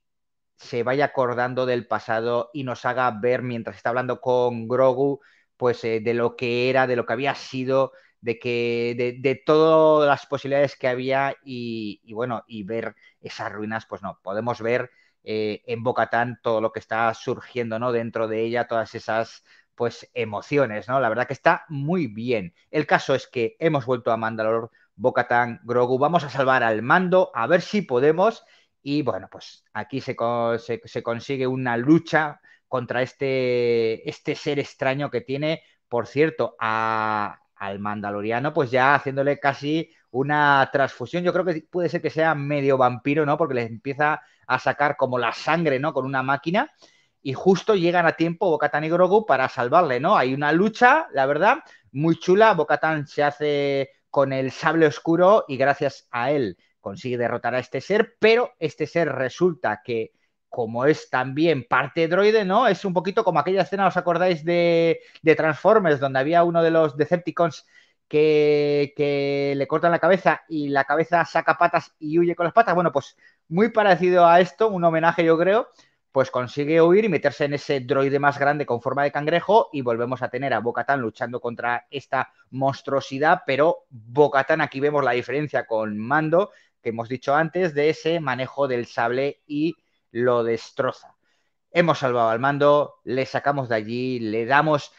se 0.57 0.83
vaya 0.83 1.05
acordando 1.05 1.65
del 1.65 1.87
pasado 1.87 2.49
y 2.53 2.63
nos 2.63 2.85
haga 2.85 3.11
ver 3.11 3.41
mientras 3.41 3.77
está 3.77 3.89
hablando 3.89 4.21
con 4.21 4.67
Grogu 4.67 5.21
pues 5.57 5.83
eh, 5.83 5.99
de 6.01 6.13
lo 6.13 6.35
que 6.35 6.69
era, 6.69 6.87
de 6.87 6.95
lo 6.95 7.05
que 7.05 7.13
había 7.13 7.35
sido, 7.35 7.91
de 8.21 8.39
que 8.39 9.15
de, 9.21 9.35
todas 9.35 10.07
las 10.07 10.25
posibilidades 10.25 10.75
que 10.75 10.87
había 10.87 11.35
y, 11.43 12.01
bueno, 12.13 12.43
y 12.47 12.63
ver 12.63 12.95
esas 13.21 13.51
ruinas, 13.51 13.85
pues 13.85 14.01
no, 14.01 14.19
podemos 14.23 14.61
ver 14.61 14.91
eh, 15.23 15.63
en 15.67 15.83
Bocatán 15.83 16.39
todo 16.41 16.61
lo 16.61 16.71
que 16.71 16.79
está 16.79 17.13
surgiendo, 17.13 17.79
¿no? 17.79 17.91
Dentro 17.91 18.27
de 18.27 18.41
ella, 18.41 18.67
todas 18.67 18.95
esas 18.95 19.43
pues 19.75 20.09
emociones, 20.13 20.87
¿no? 20.87 20.99
La 20.99 21.09
verdad 21.09 21.27
que 21.27 21.33
está 21.33 21.65
muy 21.69 22.07
bien. 22.07 22.53
El 22.71 22.87
caso 22.87 23.13
es 23.13 23.27
que 23.27 23.55
hemos 23.59 23.85
vuelto 23.85 24.11
a 24.11 24.17
Mandalor, 24.17 24.71
Bocatán, 24.95 25.59
Grogu, 25.63 25.99
vamos 25.99 26.23
a 26.23 26.29
salvar 26.29 26.63
al 26.63 26.81
mando, 26.81 27.31
a 27.35 27.47
ver 27.47 27.61
si 27.61 27.81
podemos. 27.81 28.45
Y 28.87 29.01
bueno, 29.01 29.27
pues 29.31 29.63
aquí 29.73 29.99
se, 29.99 30.15
consigue 30.15 31.47
una 31.47 31.75
lucha 31.75 32.39
contra 32.67 33.01
este, 33.01 34.07
este 34.07 34.35
ser 34.35 34.59
extraño 34.59 35.09
que 35.09 35.21
tiene, 35.21 35.63
por 35.89 36.05
cierto, 36.05 36.55
al 36.59 37.79
Mandaloriano, 37.79 38.53
pues 38.53 38.69
ya 38.69 38.93
haciéndole 38.93 39.39
casi 39.39 39.89
una 40.11 40.69
transfusión. 40.71 41.23
Yo 41.23 41.33
creo 41.33 41.45
que 41.45 41.65
puede 41.67 41.89
ser 41.89 41.99
que 41.99 42.11
sea 42.11 42.35
medio 42.35 42.77
vampiro, 42.77 43.25
¿no? 43.25 43.39
Porque 43.39 43.55
le 43.55 43.63
empieza 43.63 44.21
a 44.45 44.59
sacar 44.59 44.97
como 44.97 45.17
la 45.17 45.33
sangre, 45.33 45.79
¿no? 45.79 45.91
Con 45.91 46.05
una 46.05 46.21
máquina. 46.21 46.71
Y 47.23 47.33
justo 47.33 47.73
llegan 47.73 48.05
a 48.05 48.11
tiempo 48.11 48.51
Bocatán 48.51 48.83
y 48.83 48.89
Grogu 48.89 49.25
para 49.25 49.49
salvarle, 49.49 49.99
¿no? 49.99 50.15
Hay 50.15 50.35
una 50.35 50.51
lucha, 50.51 51.07
la 51.11 51.25
verdad, 51.25 51.63
muy 51.91 52.19
chula. 52.19 52.53
Bocatán 52.53 53.07
se 53.07 53.23
hace 53.23 53.89
con 54.11 54.31
el 54.31 54.51
sable 54.51 54.85
oscuro 54.85 55.45
y 55.47 55.57
gracias 55.57 56.07
a 56.11 56.29
él 56.29 56.55
consigue 56.85 57.17
derrotar 57.17 57.55
a 57.55 57.59
este 57.59 57.81
ser, 57.81 58.15
pero 58.19 58.53
este 58.59 58.85
ser 58.85 59.11
resulta 59.11 59.81
que 59.83 60.11
como 60.49 60.85
es 60.85 61.09
también 61.09 61.65
parte 61.67 62.07
droide, 62.07 62.45
¿no? 62.45 62.67
Es 62.67 62.85
un 62.85 62.93
poquito 62.93 63.23
como 63.23 63.39
aquella 63.39 63.63
escena, 63.63 63.87
¿os 63.87 63.97
acordáis 63.97 64.45
de, 64.45 64.99
Transformers, 65.35 65.99
donde 65.99 66.19
había 66.19 66.43
uno 66.43 66.61
de 66.61 66.69
los 66.69 66.95
Decepticons 66.95 67.65
que, 68.07 68.93
que, 68.95 69.55
le 69.57 69.67
cortan 69.67 69.91
la 69.91 69.99
cabeza 69.99 70.43
y 70.47 70.69
la 70.69 70.83
cabeza 70.83 71.25
saca 71.25 71.57
patas 71.57 71.95
y 71.97 72.19
huye 72.19 72.35
con 72.35 72.43
las 72.43 72.53
patas? 72.53 72.75
Bueno, 72.75 72.91
pues 72.91 73.17
muy 73.47 73.69
parecido 73.69 74.27
a 74.27 74.39
esto, 74.39 74.69
un 74.69 74.83
homenaje 74.83 75.25
yo 75.25 75.39
creo, 75.39 75.69
pues 76.11 76.31
consigue 76.31 76.81
huir 76.81 77.03
y 77.03 77.09
meterse 77.09 77.45
en 77.45 77.55
ese 77.55 77.81
droide 77.81 78.19
más 78.19 78.39
grande 78.39 78.65
con 78.65 78.79
forma 78.79 79.03
de 79.03 79.11
cangrejo 79.11 79.69
y 79.73 79.81
volvemos 79.81 80.21
a 80.21 80.29
tener 80.29 80.53
a 80.53 80.59
Bocatán 80.59 81.01
luchando 81.01 81.41
contra 81.41 81.87
esta 81.89 82.31
monstruosidad, 82.51 83.41
pero 83.45 83.79
Bocatán 83.89 84.61
aquí 84.61 84.79
vemos 84.79 85.03
la 85.03 85.11
diferencia 85.11 85.65
con 85.65 85.97
Mando, 85.97 86.51
que 86.85 86.89
hemos 86.89 87.09
dicho 87.09 87.33
antes, 87.33 87.73
de 87.73 87.89
ese 87.89 88.19
manejo 88.19 88.67
del 88.67 88.85
sable 88.85 89.41
y 89.47 89.75
lo 90.11 90.43
destroza. 90.43 91.15
Hemos 91.71 91.97
salvado 91.97 92.29
al 92.29 92.39
mando, 92.39 92.97
le 93.03 93.25
sacamos 93.25 93.69
de 93.69 93.75
allí, 93.75 94.19
le 94.19 94.45
damos 94.45 94.91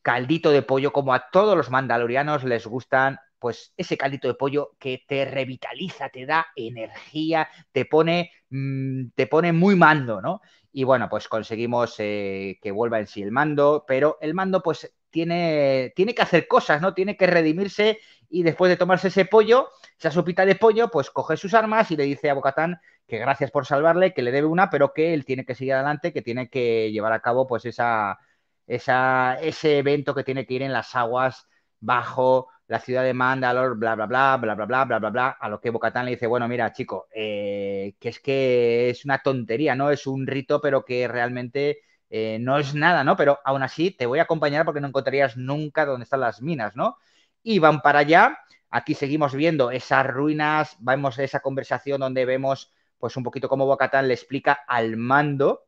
caldito 0.00 0.50
de 0.52 0.62
pollo, 0.62 0.90
como 0.90 1.12
a 1.12 1.28
todos 1.30 1.54
los 1.54 1.68
mandalorianos 1.68 2.44
les 2.44 2.66
gustan, 2.66 3.18
pues 3.38 3.74
ese 3.76 3.98
caldito 3.98 4.26
de 4.26 4.32
pollo 4.32 4.70
que 4.78 5.04
te 5.06 5.26
revitaliza, 5.26 6.08
te 6.08 6.24
da 6.24 6.46
energía, 6.56 7.46
te 7.72 7.84
pone, 7.84 8.32
mmm, 8.48 9.08
te 9.14 9.26
pone 9.26 9.52
muy 9.52 9.76
mando, 9.76 10.22
¿no? 10.22 10.40
Y 10.72 10.84
bueno, 10.84 11.10
pues 11.10 11.28
conseguimos 11.28 11.96
eh, 11.98 12.58
que 12.62 12.70
vuelva 12.70 13.00
en 13.00 13.06
sí 13.06 13.20
el 13.20 13.32
mando, 13.32 13.84
pero 13.86 14.16
el 14.22 14.32
mando 14.32 14.62
pues 14.62 14.90
tiene, 15.10 15.92
tiene 15.94 16.14
que 16.14 16.22
hacer 16.22 16.48
cosas, 16.48 16.80
¿no? 16.80 16.94
Tiene 16.94 17.18
que 17.18 17.26
redimirse 17.26 17.98
y 18.30 18.42
después 18.42 18.68
de 18.70 18.76
tomarse 18.76 19.08
ese 19.08 19.24
pollo, 19.24 19.68
esa 19.98 20.10
sopita 20.10 20.44
de 20.46 20.56
pollo, 20.56 20.88
pues 20.90 21.10
coge 21.10 21.36
sus 21.36 21.54
armas 21.54 21.90
y 21.90 21.96
le 21.96 22.04
dice 22.04 22.30
a 22.30 22.34
Bocatán 22.34 22.80
que 23.06 23.18
gracias 23.18 23.50
por 23.50 23.66
salvarle, 23.66 24.14
que 24.14 24.22
le 24.22 24.32
debe 24.32 24.46
una, 24.46 24.70
pero 24.70 24.92
que 24.92 25.14
él 25.14 25.24
tiene 25.24 25.44
que 25.44 25.54
seguir 25.54 25.74
adelante, 25.74 26.12
que 26.12 26.22
tiene 26.22 26.48
que 26.48 26.90
llevar 26.92 27.12
a 27.12 27.20
cabo 27.20 27.46
pues 27.46 27.64
esa, 27.66 28.18
esa, 28.66 29.36
ese 29.40 29.78
evento 29.78 30.14
que 30.14 30.24
tiene 30.24 30.46
que 30.46 30.54
ir 30.54 30.62
en 30.62 30.72
las 30.72 30.94
aguas 30.94 31.46
bajo 31.80 32.48
la 32.66 32.80
ciudad 32.80 33.02
de 33.04 33.12
Mandalor, 33.12 33.76
bla, 33.76 33.94
bla, 33.94 34.06
bla, 34.06 34.38
bla, 34.40 34.54
bla, 34.54 34.66
bla, 34.66 34.84
bla, 34.84 34.98
bla, 34.98 35.10
bla, 35.10 35.28
a 35.38 35.48
lo 35.48 35.60
que 35.60 35.70
Bocatán 35.70 36.06
le 36.06 36.12
dice, 36.12 36.26
bueno, 36.26 36.48
mira, 36.48 36.72
chico, 36.72 37.08
eh, 37.14 37.94
que 38.00 38.08
es 38.08 38.20
que 38.20 38.88
es 38.90 39.04
una 39.04 39.18
tontería, 39.18 39.74
¿no? 39.74 39.90
Es 39.90 40.06
un 40.06 40.26
rito, 40.26 40.60
pero 40.62 40.84
que 40.84 41.06
realmente 41.06 41.80
eh, 42.08 42.38
no 42.40 42.58
es 42.58 42.74
nada, 42.74 43.04
¿no? 43.04 43.16
Pero 43.16 43.38
aún 43.44 43.62
así 43.62 43.90
te 43.90 44.06
voy 44.06 44.18
a 44.18 44.22
acompañar 44.22 44.64
porque 44.64 44.80
no 44.80 44.88
encontrarías 44.88 45.36
nunca 45.36 45.84
dónde 45.84 46.04
están 46.04 46.20
las 46.20 46.40
minas, 46.40 46.74
¿no? 46.74 46.96
Y 47.44 47.60
van 47.60 47.80
para 47.80 48.00
allá, 48.00 48.38
aquí 48.70 48.94
seguimos 48.94 49.34
viendo 49.34 49.70
esas 49.70 50.04
ruinas, 50.04 50.76
vemos 50.80 51.16
esa 51.20 51.38
conversación 51.38 52.00
donde 52.00 52.24
vemos 52.24 52.72
pues 52.98 53.16
un 53.16 53.22
poquito 53.22 53.48
como 53.48 53.66
Bocatán 53.66 54.08
le 54.08 54.14
explica 54.14 54.64
al 54.66 54.96
mando 54.96 55.66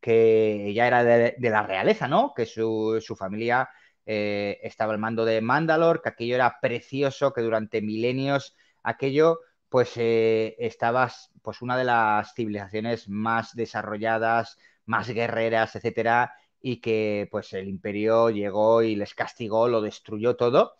que 0.00 0.72
ya 0.74 0.86
era 0.86 1.02
de, 1.04 1.36
la 1.38 1.62
realeza, 1.62 2.06
¿no? 2.06 2.34
Que 2.34 2.44
su, 2.44 3.00
su 3.00 3.16
familia 3.16 3.70
eh, 4.06 4.58
estaba 4.62 4.92
al 4.92 4.98
mando 4.98 5.24
de 5.24 5.40
Mandalor, 5.40 6.02
que 6.02 6.10
aquello 6.10 6.34
era 6.34 6.58
precioso, 6.60 7.32
que 7.32 7.42
durante 7.42 7.80
milenios 7.80 8.56
aquello 8.82 9.40
pues 9.68 9.92
eh, 9.96 10.56
estaba 10.58 11.10
pues 11.42 11.62
una 11.62 11.76
de 11.76 11.84
las 11.84 12.34
civilizaciones 12.34 13.08
más 13.08 13.54
desarrolladas, 13.54 14.58
más 14.86 15.08
guerreras, 15.08 15.76
etcétera, 15.76 16.34
y 16.60 16.80
que 16.80 17.28
pues 17.30 17.52
el 17.52 17.68
imperio 17.68 18.30
llegó 18.30 18.82
y 18.82 18.96
les 18.96 19.14
castigó, 19.14 19.68
lo 19.68 19.80
destruyó 19.80 20.36
todo 20.36 20.74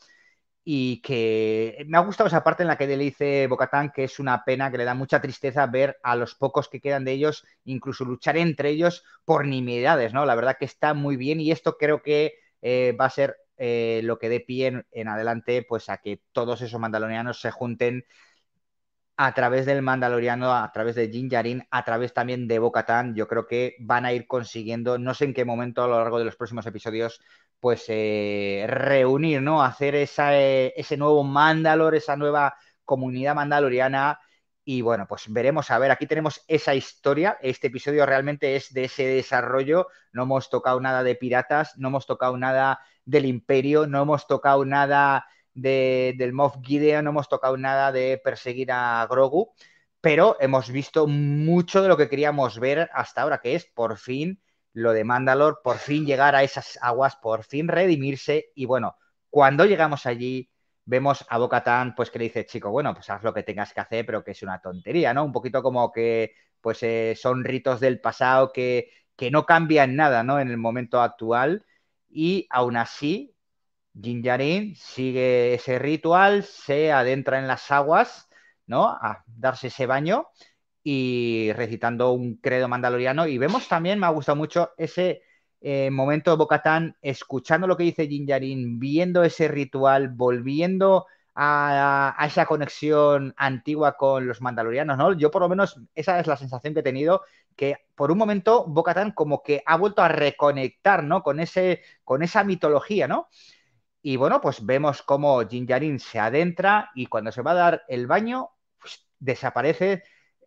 y 0.70 1.00
que 1.00 1.82
me 1.88 1.96
ha 1.96 2.02
gustado 2.02 2.28
esa 2.28 2.44
parte 2.44 2.62
en 2.62 2.66
la 2.66 2.76
que 2.76 2.86
le 2.86 2.98
dice 2.98 3.46
Bocatán 3.46 3.90
que 3.90 4.04
es 4.04 4.18
una 4.18 4.44
pena, 4.44 4.70
que 4.70 4.76
le 4.76 4.84
da 4.84 4.92
mucha 4.92 5.18
tristeza 5.18 5.66
ver 5.66 5.96
a 6.02 6.14
los 6.14 6.34
pocos 6.34 6.68
que 6.68 6.78
quedan 6.78 7.06
de 7.06 7.12
ellos, 7.12 7.46
incluso 7.64 8.04
luchar 8.04 8.36
entre 8.36 8.68
ellos 8.68 9.02
por 9.24 9.46
nimiedades, 9.46 10.12
¿no? 10.12 10.26
La 10.26 10.34
verdad 10.34 10.58
que 10.58 10.66
está 10.66 10.92
muy 10.92 11.16
bien 11.16 11.40
y 11.40 11.52
esto 11.52 11.78
creo 11.78 12.02
que 12.02 12.34
eh, 12.60 12.94
va 13.00 13.06
a 13.06 13.10
ser 13.10 13.36
eh, 13.56 14.02
lo 14.04 14.18
que 14.18 14.28
dé 14.28 14.40
pie 14.40 14.84
en, 14.90 15.08
adelante, 15.08 15.64
pues 15.66 15.88
a 15.88 16.02
que 16.02 16.20
todos 16.32 16.60
esos 16.60 16.78
mandalorianos 16.78 17.40
se 17.40 17.50
junten 17.50 18.04
a 19.20 19.34
través 19.34 19.66
del 19.66 19.82
Mandaloriano, 19.82 20.54
a 20.54 20.70
través 20.72 20.94
de 20.94 21.08
Jin 21.10 21.28
Yarin, 21.28 21.66
a 21.72 21.84
través 21.84 22.14
también 22.14 22.46
de 22.46 22.60
Bo-Katan, 22.60 23.16
yo 23.16 23.26
creo 23.26 23.48
que 23.48 23.74
van 23.80 24.06
a 24.06 24.12
ir 24.12 24.28
consiguiendo, 24.28 24.96
no 24.96 25.12
sé 25.12 25.24
en 25.24 25.34
qué 25.34 25.44
momento 25.44 25.82
a 25.82 25.88
lo 25.88 25.98
largo 25.98 26.20
de 26.20 26.24
los 26.24 26.36
próximos 26.36 26.64
episodios, 26.66 27.20
pues 27.58 27.84
eh, 27.88 28.64
reunir, 28.68 29.42
¿no? 29.42 29.60
Hacer 29.60 29.96
esa, 29.96 30.38
eh, 30.38 30.72
ese 30.76 30.96
nuevo 30.96 31.24
Mandalor, 31.24 31.96
esa 31.96 32.16
nueva 32.16 32.54
comunidad 32.84 33.34
mandaloriana. 33.34 34.20
Y 34.64 34.82
bueno, 34.82 35.06
pues 35.08 35.24
veremos, 35.32 35.70
a 35.72 35.78
ver, 35.78 35.90
aquí 35.90 36.06
tenemos 36.06 36.44
esa 36.46 36.76
historia. 36.76 37.38
Este 37.42 37.66
episodio 37.68 38.06
realmente 38.06 38.54
es 38.54 38.72
de 38.72 38.84
ese 38.84 39.04
desarrollo. 39.04 39.88
No 40.12 40.22
hemos 40.24 40.48
tocado 40.48 40.80
nada 40.80 41.02
de 41.02 41.16
piratas, 41.16 41.76
no 41.76 41.88
hemos 41.88 42.06
tocado 42.06 42.36
nada 42.36 42.80
del 43.04 43.26
imperio, 43.26 43.88
no 43.88 44.02
hemos 44.02 44.28
tocado 44.28 44.64
nada 44.64 45.26
de, 45.60 46.14
del 46.16 46.32
Moff 46.32 46.56
Gideon, 46.62 47.04
no 47.04 47.10
hemos 47.10 47.28
tocado 47.28 47.56
nada 47.56 47.92
de 47.92 48.20
perseguir 48.22 48.70
a 48.72 49.06
Grogu, 49.08 49.52
pero 50.00 50.36
hemos 50.40 50.70
visto 50.70 51.06
mucho 51.06 51.82
de 51.82 51.88
lo 51.88 51.96
que 51.96 52.08
queríamos 52.08 52.58
ver 52.58 52.88
hasta 52.92 53.22
ahora, 53.22 53.40
que 53.40 53.54
es 53.54 53.66
por 53.66 53.98
fin 53.98 54.40
lo 54.72 54.92
de 54.92 55.04
Mandalor, 55.04 55.60
por 55.62 55.78
fin 55.78 56.06
llegar 56.06 56.34
a 56.36 56.42
esas 56.42 56.78
aguas, 56.80 57.16
por 57.16 57.44
fin 57.44 57.68
redimirse 57.68 58.52
y 58.54 58.66
bueno, 58.66 58.96
cuando 59.30 59.64
llegamos 59.64 60.06
allí 60.06 60.50
vemos 60.84 61.24
a 61.28 61.38
Bocatán 61.38 61.94
pues 61.94 62.10
que 62.10 62.18
le 62.18 62.26
dice, 62.26 62.46
chico, 62.46 62.70
bueno, 62.70 62.94
pues 62.94 63.10
haz 63.10 63.22
lo 63.22 63.34
que 63.34 63.42
tengas 63.42 63.72
que 63.74 63.80
hacer, 63.80 64.06
pero 64.06 64.22
que 64.22 64.30
es 64.30 64.42
una 64.42 64.60
tontería, 64.60 65.12
¿no? 65.12 65.24
Un 65.24 65.32
poquito 65.32 65.62
como 65.62 65.92
que 65.92 66.34
pues 66.60 66.82
eh, 66.82 67.14
son 67.20 67.44
ritos 67.44 67.80
del 67.80 68.00
pasado 68.00 68.52
que, 68.52 68.90
que 69.16 69.30
no 69.30 69.44
cambian 69.46 69.96
nada, 69.96 70.22
¿no? 70.22 70.40
En 70.40 70.48
el 70.48 70.56
momento 70.56 71.02
actual 71.02 71.64
y 72.08 72.46
aún 72.50 72.76
así 72.76 73.34
Jinjarin 74.00 74.74
sigue 74.76 75.54
ese 75.54 75.78
ritual, 75.78 76.44
se 76.44 76.92
adentra 76.92 77.38
en 77.38 77.46
las 77.46 77.70
aguas, 77.70 78.28
¿no? 78.66 78.88
A 78.88 79.24
darse 79.26 79.68
ese 79.68 79.86
baño 79.86 80.28
y 80.82 81.52
recitando 81.54 82.12
un 82.12 82.36
credo 82.36 82.68
mandaloriano. 82.68 83.26
Y 83.26 83.38
vemos 83.38 83.68
también, 83.68 83.98
me 83.98 84.06
ha 84.06 84.10
gustado 84.10 84.36
mucho 84.36 84.70
ese 84.76 85.22
eh, 85.60 85.90
momento 85.90 86.30
de 86.30 86.36
Bocatán, 86.36 86.96
escuchando 87.02 87.66
lo 87.66 87.76
que 87.76 87.84
dice 87.84 88.06
Jinjarin, 88.06 88.78
viendo 88.78 89.24
ese 89.24 89.48
ritual, 89.48 90.08
volviendo 90.08 91.06
a, 91.34 92.16
esa 92.26 92.46
conexión 92.46 93.32
antigua 93.36 93.96
con 93.96 94.26
los 94.26 94.40
mandalorianos, 94.40 94.98
¿no? 94.98 95.12
Yo 95.12 95.30
por 95.30 95.42
lo 95.42 95.48
menos 95.48 95.80
esa 95.94 96.18
es 96.18 96.26
la 96.26 96.36
sensación 96.36 96.74
que 96.74 96.80
he 96.80 96.82
tenido, 96.82 97.22
que 97.54 97.76
por 97.94 98.10
un 98.10 98.18
momento 98.18 98.64
Bocatán 98.66 99.12
como 99.12 99.42
que 99.42 99.62
ha 99.64 99.76
vuelto 99.76 100.02
a 100.02 100.08
reconectar, 100.08 101.04
¿no? 101.04 101.22
Con, 101.22 101.38
ese, 101.38 101.82
con 102.04 102.22
esa 102.22 102.42
mitología, 102.44 103.06
¿no? 103.06 103.28
Y 104.08 104.16
bueno, 104.16 104.40
pues 104.40 104.64
vemos 104.64 105.02
cómo 105.02 105.46
Jinjarin 105.46 106.00
se 106.00 106.18
adentra 106.18 106.90
y 106.94 107.08
cuando 107.08 107.30
se 107.30 107.42
va 107.42 107.50
a 107.50 107.54
dar 107.54 107.82
el 107.88 108.06
baño, 108.06 108.48
pues, 108.80 109.06
desaparece 109.18 110.02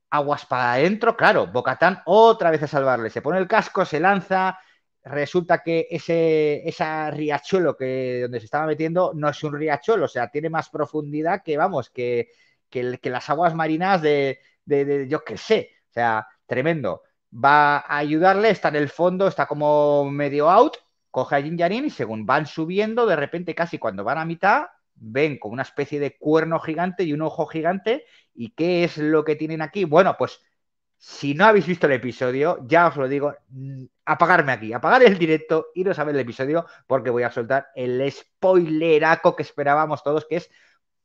aguas 0.09 0.47
para 0.47 0.73
adentro. 0.73 1.15
Claro, 1.15 1.45
Bocatán 1.45 2.01
otra 2.05 2.49
vez 2.49 2.63
a 2.63 2.67
salvarle. 2.67 3.11
Se 3.11 3.21
pone 3.21 3.37
el 3.37 3.47
casco, 3.47 3.85
se 3.85 3.99
lanza. 3.99 4.57
Resulta 5.03 5.61
que 5.61 5.85
ese 5.91 6.67
esa 6.67 7.11
riachuelo 7.11 7.77
que 7.77 8.21
donde 8.23 8.39
se 8.39 8.45
estaba 8.45 8.65
metiendo 8.65 9.11
no 9.13 9.29
es 9.29 9.43
un 9.43 9.53
riachuelo, 9.53 10.05
o 10.05 10.07
sea, 10.07 10.29
tiene 10.31 10.49
más 10.49 10.69
profundidad 10.69 11.43
que, 11.43 11.55
vamos, 11.55 11.91
que, 11.91 12.29
que, 12.67 12.99
las 13.11 13.29
aguas 13.29 13.53
marinas 13.53 14.01
de, 14.01 14.39
de, 14.65 14.85
de 14.85 15.07
yo 15.07 15.23
qué 15.23 15.37
sé. 15.37 15.69
O 15.91 15.93
sea, 15.93 16.27
tremendo. 16.47 17.03
Va 17.31 17.77
a 17.77 17.97
ayudarle, 17.97 18.49
está 18.49 18.69
en 18.69 18.77
el 18.77 18.89
fondo, 18.89 19.27
está 19.27 19.45
como 19.45 20.09
medio 20.09 20.49
out 20.49 20.77
coge 21.11 21.35
a 21.35 21.41
Jin 21.41 21.57
Yarin 21.57 21.85
y 21.85 21.89
según 21.89 22.25
van 22.25 22.47
subiendo, 22.47 23.05
de 23.05 23.15
repente 23.15 23.53
casi 23.53 23.77
cuando 23.77 24.03
van 24.03 24.17
a 24.17 24.25
mitad, 24.25 24.67
ven 24.95 25.37
como 25.37 25.53
una 25.53 25.63
especie 25.63 25.99
de 25.99 26.17
cuerno 26.17 26.59
gigante 26.59 27.03
y 27.03 27.13
un 27.13 27.21
ojo 27.21 27.45
gigante. 27.45 28.05
¿Y 28.33 28.51
qué 28.51 28.83
es 28.83 28.97
lo 28.97 29.23
que 29.23 29.35
tienen 29.35 29.61
aquí? 29.61 29.83
Bueno, 29.83 30.15
pues 30.17 30.39
si 30.97 31.33
no 31.33 31.45
habéis 31.45 31.65
visto 31.65 31.87
el 31.87 31.93
episodio, 31.93 32.59
ya 32.67 32.87
os 32.87 32.95
lo 32.95 33.07
digo, 33.07 33.35
apagarme 34.05 34.51
aquí, 34.51 34.71
apagar 34.71 35.03
el 35.03 35.17
directo, 35.17 35.67
iros 35.73 35.97
a 35.97 36.03
ver 36.03 36.15
el 36.15 36.21
episodio 36.21 36.67
porque 36.85 37.09
voy 37.09 37.23
a 37.23 37.31
soltar 37.31 37.67
el 37.75 38.09
spoileraco 38.11 39.35
que 39.35 39.43
esperábamos 39.43 40.03
todos, 40.03 40.25
que 40.29 40.37
es 40.37 40.49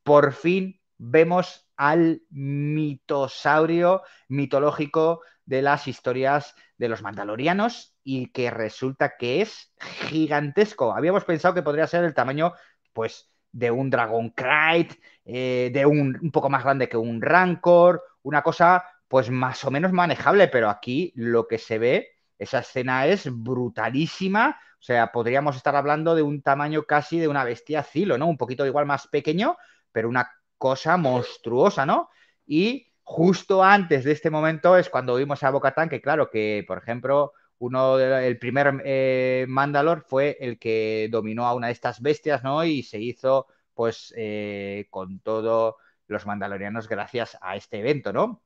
por 0.03 0.33
fin 0.33 0.79
vemos 0.99 1.67
al 1.75 2.21
mitosaurio 2.29 4.03
mitológico 4.27 5.21
de 5.45 5.61
las 5.61 5.87
historias 5.87 6.55
de 6.77 6.89
los 6.89 7.01
mandalorianos 7.01 7.96
y 8.09 8.27
que 8.27 8.49
resulta 8.49 9.17
que 9.17 9.41
es 9.41 9.73
gigantesco. 10.07 10.95
Habíamos 10.95 11.25
pensado 11.25 11.53
que 11.53 11.61
podría 11.61 11.87
ser 11.87 12.05
el 12.05 12.13
tamaño, 12.13 12.53
pues, 12.93 13.29
de 13.51 13.69
un 13.69 13.89
Dragon 13.89 14.29
Knight, 14.29 14.93
eh, 15.25 15.69
de 15.73 15.85
un, 15.85 16.31
poco 16.31 16.49
más 16.49 16.63
grande 16.63 16.87
que 16.87 16.95
un 16.95 17.21
Rancor, 17.21 18.01
una 18.21 18.41
cosa, 18.43 18.85
pues, 19.09 19.29
más 19.29 19.61
o 19.65 19.71
menos 19.71 19.91
manejable, 19.91 20.47
pero 20.47 20.69
aquí 20.69 21.11
lo 21.17 21.49
que 21.49 21.57
se 21.57 21.79
ve, 21.79 22.11
esa 22.39 22.59
escena 22.59 23.05
es 23.07 23.27
brutalísima. 23.29 24.57
O 24.79 24.83
sea, 24.83 25.11
podríamos 25.11 25.57
estar 25.57 25.75
hablando 25.75 26.15
de 26.15 26.21
un 26.21 26.41
tamaño 26.41 26.83
casi 26.83 27.19
de 27.19 27.27
una 27.27 27.43
bestia 27.43 27.83
Cilo, 27.83 28.17
¿no? 28.17 28.27
Un 28.27 28.37
poquito 28.37 28.65
igual 28.65 28.85
más 28.85 29.07
pequeño, 29.07 29.57
pero 29.91 30.07
una 30.07 30.31
cosa 30.57 30.95
monstruosa, 30.95 31.85
¿no? 31.85 32.09
Y 32.45 32.87
justo 33.03 33.65
antes 33.65 34.05
de 34.05 34.13
este 34.13 34.29
momento 34.29 34.77
es 34.77 34.89
cuando 34.89 35.15
vimos 35.15 35.43
a 35.43 35.49
Bocatán, 35.49 35.89
que 35.89 36.01
claro, 36.01 36.29
que 36.29 36.63
por 36.65 36.77
ejemplo, 36.77 37.33
uno 37.59 37.99
el 37.99 38.37
primer 38.39 38.81
eh, 38.85 39.45
Mandalor 39.47 40.03
fue 40.07 40.37
el 40.39 40.59
que 40.59 41.07
dominó 41.11 41.47
a 41.47 41.53
una 41.55 41.67
de 41.67 41.73
estas 41.73 42.01
bestias, 42.01 42.43
¿no? 42.43 42.63
Y 42.63 42.83
se 42.83 42.99
hizo, 42.99 43.47
pues, 43.73 44.13
eh, 44.17 44.87
con 44.89 45.19
todos 45.19 45.75
los 46.07 46.25
mandalorianos 46.25 46.87
gracias 46.87 47.37
a 47.41 47.55
este 47.55 47.79
evento, 47.79 48.13
¿no? 48.13 48.43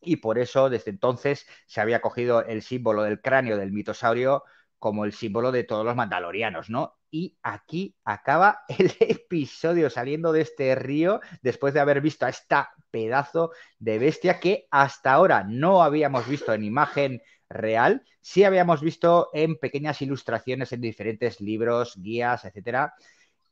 Y 0.00 0.16
por 0.16 0.38
eso, 0.38 0.70
desde 0.70 0.90
entonces, 0.90 1.46
se 1.66 1.80
había 1.80 2.00
cogido 2.00 2.44
el 2.44 2.62
símbolo 2.62 3.02
del 3.02 3.20
cráneo 3.20 3.56
del 3.56 3.72
mitosaurio 3.72 4.44
como 4.78 5.04
el 5.04 5.12
símbolo 5.12 5.52
de 5.52 5.64
todos 5.64 5.84
los 5.84 5.96
mandalorianos, 5.96 6.70
¿no? 6.70 6.98
Y 7.10 7.38
aquí 7.42 7.96
acaba 8.04 8.60
el 8.68 8.92
episodio 9.00 9.90
saliendo 9.90 10.32
de 10.32 10.42
este 10.42 10.74
río 10.74 11.20
después 11.42 11.74
de 11.74 11.80
haber 11.80 12.00
visto 12.00 12.26
a 12.26 12.30
esta 12.30 12.70
pedazo 12.90 13.52
de 13.78 13.98
bestia 13.98 14.40
que 14.40 14.66
hasta 14.70 15.12
ahora 15.12 15.44
no 15.44 15.82
habíamos 15.82 16.26
visto 16.28 16.52
en 16.52 16.64
imagen 16.64 17.22
real, 17.48 18.04
sí 18.20 18.44
habíamos 18.44 18.80
visto 18.80 19.30
en 19.32 19.56
pequeñas 19.58 20.02
ilustraciones 20.02 20.72
en 20.72 20.80
diferentes 20.80 21.40
libros, 21.40 21.94
guías, 21.96 22.44
etcétera. 22.44 22.94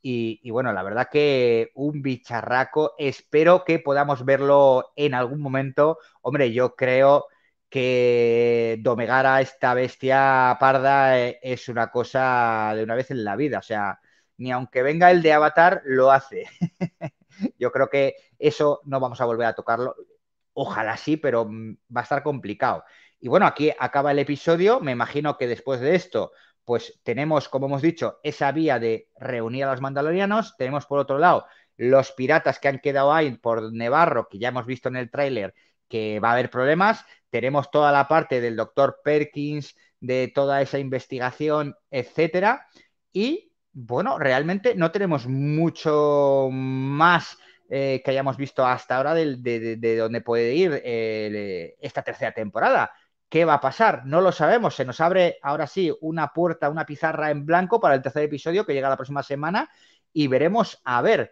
Y, 0.01 0.39
y, 0.43 0.51
bueno, 0.51 0.71
la 0.73 0.83
verdad 0.83 1.07
que 1.11 1.71
un 1.75 2.01
bicharraco, 2.03 2.93
espero 2.97 3.63
que 3.65 3.79
podamos 3.79 4.23
verlo 4.23 4.91
en 4.95 5.15
algún 5.15 5.41
momento. 5.41 5.97
Hombre, 6.21 6.53
yo 6.53 6.75
creo 6.75 7.25
que 7.69 8.77
domegar 8.81 9.25
a 9.25 9.41
esta 9.41 9.73
bestia 9.73 10.55
parda 10.59 11.19
eh, 11.19 11.39
es 11.41 11.67
una 11.69 11.89
cosa 11.91 12.73
de 12.75 12.83
una 12.83 12.95
vez 12.95 13.11
en 13.11 13.23
la 13.23 13.35
vida. 13.35 13.59
O 13.59 13.61
sea, 13.63 13.99
ni 14.37 14.51
aunque 14.51 14.83
venga 14.83 15.11
el 15.11 15.21
de 15.21 15.33
Avatar, 15.33 15.81
lo 15.85 16.11
hace. 16.11 16.45
Yo 17.59 17.71
creo 17.71 17.89
que 17.89 18.15
eso 18.39 18.81
no 18.85 18.99
vamos 18.99 19.21
a 19.21 19.25
volver 19.25 19.47
a 19.47 19.55
tocarlo. 19.55 19.95
Ojalá 20.53 20.97
sí, 20.97 21.17
pero 21.17 21.45
mm, 21.45 21.77
va 21.95 22.01
a 22.01 22.03
estar 22.03 22.23
complicado. 22.23 22.83
Y 23.25 23.27
bueno, 23.27 23.47
aquí 23.47 23.71
acaba 23.79 24.11
el 24.11 24.19
episodio. 24.19 24.79
Me 24.81 24.91
imagino 24.91 25.35
que 25.35 25.47
después 25.47 25.79
de 25.79 25.95
esto, 25.95 26.31
pues 26.63 26.99
tenemos, 27.01 27.49
como 27.49 27.65
hemos 27.65 27.81
dicho, 27.81 28.19
esa 28.21 28.51
vía 28.51 28.77
de 28.77 29.09
reunir 29.19 29.63
a 29.63 29.71
los 29.71 29.81
mandalorianos. 29.81 30.55
Tenemos 30.57 30.85
por 30.85 30.99
otro 30.99 31.17
lado 31.17 31.47
los 31.75 32.11
piratas 32.11 32.59
que 32.59 32.67
han 32.67 32.77
quedado 32.77 33.11
ahí 33.11 33.35
por 33.35 33.73
Nevarro, 33.73 34.27
que 34.29 34.37
ya 34.37 34.49
hemos 34.49 34.67
visto 34.67 34.89
en 34.89 34.97
el 34.97 35.09
tráiler 35.09 35.55
que 35.89 36.19
va 36.19 36.29
a 36.29 36.33
haber 36.33 36.51
problemas. 36.51 37.03
Tenemos 37.31 37.71
toda 37.71 37.91
la 37.91 38.07
parte 38.07 38.41
del 38.41 38.55
doctor 38.55 38.99
Perkins, 39.03 39.75
de 39.99 40.27
toda 40.27 40.61
esa 40.61 40.77
investigación, 40.77 41.75
etcétera. 41.89 42.67
Y 43.11 43.51
bueno, 43.71 44.19
realmente 44.19 44.75
no 44.75 44.91
tenemos 44.91 45.25
mucho 45.25 46.49
más 46.51 47.39
eh, 47.71 48.03
que 48.05 48.11
hayamos 48.11 48.37
visto 48.37 48.63
hasta 48.63 48.97
ahora 48.97 49.15
de, 49.15 49.37
de, 49.37 49.77
de 49.77 49.97
dónde 49.97 50.21
puede 50.21 50.53
ir 50.53 50.79
eh, 50.85 51.75
esta 51.81 52.03
tercera 52.03 52.31
temporada. 52.31 52.91
¿Qué 53.29 53.43
va 53.45 53.55
a 53.55 53.61
pasar? 53.61 54.05
No 54.05 54.21
lo 54.21 54.31
sabemos. 54.31 54.75
Se 54.75 54.85
nos 54.85 55.01
abre 55.01 55.39
ahora 55.41 55.67
sí 55.67 55.91
una 56.01 56.31
puerta, 56.31 56.69
una 56.69 56.85
pizarra 56.85 57.31
en 57.31 57.45
blanco 57.45 57.79
para 57.79 57.95
el 57.95 58.01
tercer 58.01 58.23
episodio 58.23 58.65
que 58.65 58.73
llega 58.73 58.89
la 58.89 58.97
próxima 58.97 59.23
semana 59.23 59.69
y 60.13 60.27
veremos 60.27 60.81
a 60.83 61.01
ver. 61.01 61.31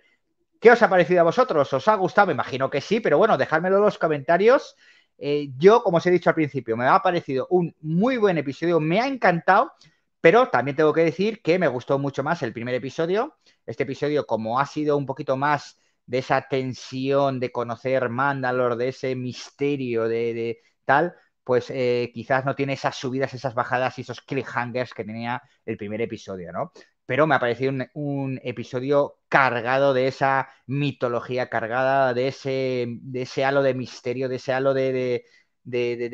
¿Qué 0.59 0.71
os 0.71 0.81
ha 0.81 0.89
parecido 0.89 1.21
a 1.21 1.23
vosotros? 1.23 1.71
¿Os 1.73 1.87
ha 1.87 1.95
gustado? 1.95 2.27
Me 2.27 2.33
imagino 2.33 2.69
que 2.69 2.81
sí, 2.81 2.99
pero 2.99 3.17
bueno, 3.17 3.37
dejádmelo 3.37 3.77
en 3.77 3.83
los 3.83 3.97
comentarios. 3.97 4.75
Eh, 5.17 5.49
yo, 5.57 5.83
como 5.83 5.97
os 5.97 6.05
he 6.05 6.11
dicho 6.11 6.29
al 6.29 6.35
principio, 6.35 6.75
me 6.77 6.87
ha 6.87 6.99
parecido 6.99 7.47
un 7.49 7.75
muy 7.81 8.17
buen 8.17 8.37
episodio, 8.37 8.79
me 8.79 8.99
ha 8.99 9.07
encantado, 9.07 9.73
pero 10.21 10.47
también 10.47 10.75
tengo 10.77 10.93
que 10.93 11.03
decir 11.03 11.41
que 11.41 11.59
me 11.59 11.67
gustó 11.67 11.99
mucho 11.99 12.23
más 12.23 12.41
el 12.43 12.53
primer 12.53 12.75
episodio. 12.75 13.35
Este 13.65 13.83
episodio, 13.83 14.25
como 14.25 14.59
ha 14.59 14.65
sido 14.65 14.97
un 14.97 15.05
poquito 15.05 15.37
más 15.37 15.79
de 16.05 16.19
esa 16.19 16.47
tensión 16.49 17.39
de 17.39 17.51
conocer 17.51 18.09
Mandalore, 18.09 18.77
de 18.77 18.87
ese 18.89 19.15
misterio, 19.15 20.07
de 20.07 20.59
tal, 20.85 21.13
pues 21.43 21.69
eh, 21.69 22.11
quizás 22.13 22.45
no 22.45 22.55
tiene 22.55 22.73
esas 22.73 22.95
subidas, 22.95 23.33
esas 23.33 23.53
bajadas 23.53 23.97
y 23.99 24.01
esos 24.01 24.21
cliffhangers 24.21 24.93
que 24.93 25.03
tenía 25.03 25.41
el 25.65 25.77
primer 25.77 26.01
episodio, 26.01 26.51
¿no? 26.51 26.71
pero 27.05 27.27
me 27.27 27.35
ha 27.35 27.39
parecido 27.39 27.71
un, 27.93 28.39
episodio 28.43 29.19
cargado 29.27 29.93
de 29.93 30.07
esa 30.07 30.49
mitología, 30.67 31.49
cargada 31.49 32.13
de 32.13 32.27
ese, 32.29 32.85
de 33.01 33.23
ese 33.23 33.43
halo 33.45 33.61
de 33.61 33.73
misterio, 33.73 34.29
de 34.29 34.37
ese 34.37 34.53
halo 34.53 34.73
de, 34.73 35.25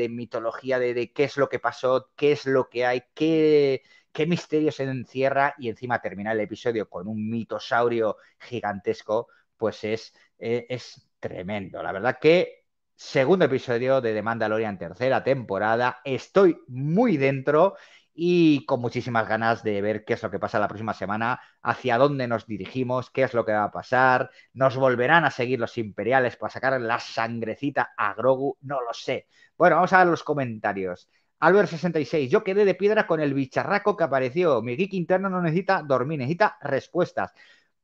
mitología, 0.10 0.80
de, 0.80 1.12
qué 1.14 1.24
es 1.26 1.38
lo 1.38 1.50
que 1.50 1.60
pasó, 1.60 2.12
qué 2.16 2.32
es 2.32 2.46
lo 2.46 2.70
que 2.70 2.86
hay, 2.86 3.04
qué, 3.14 3.84
qué 4.12 4.26
misterio 4.26 4.72
se 4.72 4.84
encierra 4.84 5.56
y 5.60 5.70
encima 5.70 6.02
terminar 6.02 6.36
el 6.36 6.42
episodio 6.42 6.90
con 6.90 7.08
un 7.08 7.30
mitosaurio 7.30 8.18
gigantesco, 8.40 9.28
pues 9.58 9.84
es, 9.84 10.14
es, 10.38 10.66
es 10.70 11.10
tremendo. 11.20 11.84
La 11.84 11.92
verdad 11.92 12.18
que 12.20 12.59
segundo 13.00 13.46
episodio 13.46 14.02
de 14.02 14.14
The 14.14 14.22
Mandalorian, 14.22 14.78
tercera 14.78 15.24
temporada, 15.24 16.02
estoy 16.04 16.58
muy 16.68 17.16
dentro 17.16 17.76
y 18.14 18.66
con 18.66 18.82
muchísimas 18.82 19.26
ganas 19.26 19.64
de 19.64 19.82
ver 19.82 20.04
qué 20.04 20.16
es 20.16 20.22
lo 20.22 20.30
que 20.30 20.38
pasa 20.38 20.60
la 20.60 20.68
próxima 20.68 20.94
semana, 20.94 21.40
hacia 21.62 21.98
dónde 21.98 22.28
nos 22.28 22.46
dirigimos, 22.46 23.10
qué 23.10 23.24
es 23.24 23.34
lo 23.34 23.46
que 23.46 23.54
va 23.54 23.64
a 23.64 23.72
pasar, 23.72 24.32
nos 24.52 24.76
volverán 24.76 25.24
a 25.24 25.32
seguir 25.32 25.62
los 25.62 25.78
imperiales 25.78 26.36
para 26.36 26.52
sacar 26.52 26.82
la 26.82 27.00
sangrecita 27.00 27.94
a 27.96 28.14
Grogu, 28.16 28.58
no 28.64 28.82
lo 28.82 28.94
sé. 28.94 29.28
Bueno, 29.58 29.78
vamos 29.78 29.94
a 29.94 30.00
ver 30.00 30.08
los 30.08 30.24
comentarios. 30.24 31.08
Albert66, 31.40 32.28
yo 32.28 32.44
quedé 32.44 32.66
de 32.66 32.76
piedra 32.76 33.08
con 33.08 33.22
el 33.22 33.34
bicharraco 33.34 33.96
que 33.96 34.04
apareció. 34.04 34.62
Mi 34.62 34.76
geek 34.76 34.94
interno 34.94 35.30
no 35.30 35.42
necesita 35.42 35.84
dormir, 35.84 36.20
necesita 36.20 36.58
respuestas. 36.60 37.32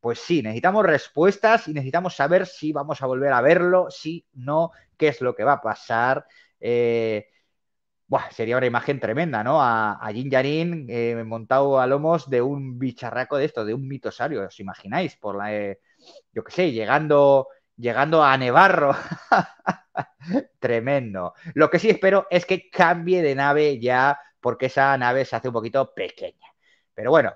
Pues 0.05 0.19
sí, 0.19 0.43
necesitamos 0.43 0.85
respuestas 0.85 1.67
y 1.67 1.73
necesitamos 1.73 2.15
saber 2.15 2.45
si 2.45 2.71
vamos 2.71 3.01
a 3.01 3.07
volver 3.07 3.33
a 3.33 3.41
verlo, 3.41 3.87
si 3.89 4.23
no, 4.33 4.69
qué 4.97 5.07
es 5.07 5.19
lo 5.19 5.33
que 5.33 5.43
va 5.43 5.53
a 5.53 5.61
pasar. 5.61 6.27
Eh, 6.59 7.27
Buah, 8.07 8.31
sería 8.31 8.57
una 8.57 8.67
imagen 8.67 8.99
tremenda, 8.99 9.43
¿no? 9.43 9.61
A, 9.61 9.93
a 9.93 10.13
Jin 10.13 10.29
Yarin 10.31 10.87
eh, 10.89 11.23
montado 11.25 11.79
a 11.79 11.87
lomos 11.87 12.29
de 12.29 12.41
un 12.41 12.79
bicharraco 12.79 13.37
de 13.37 13.45
esto, 13.45 13.65
de 13.65 13.73
un 13.73 13.87
mitosario, 13.87 14.43
¿os 14.47 14.59
imagináis? 14.59 15.15
Por 15.17 15.37
la, 15.37 15.53
eh, 15.55 15.79
yo 16.33 16.43
qué 16.43 16.51
sé, 16.51 16.71
llegando, 16.71 17.47
llegando 17.77 18.23
a 18.23 18.37
Nevarro. 18.37 18.95
Tremendo. 20.59 21.33
Lo 21.53 21.69
que 21.69 21.79
sí 21.79 21.89
espero 21.89 22.27
es 22.29 22.45
que 22.45 22.69
cambie 22.69 23.21
de 23.21 23.35
nave 23.35 23.79
ya, 23.79 24.19
porque 24.39 24.67
esa 24.67 24.97
nave 24.97 25.25
se 25.25 25.35
hace 25.35 25.47
un 25.49 25.53
poquito 25.53 25.93
pequeña. 25.93 26.47
Pero 26.93 27.11
bueno, 27.11 27.33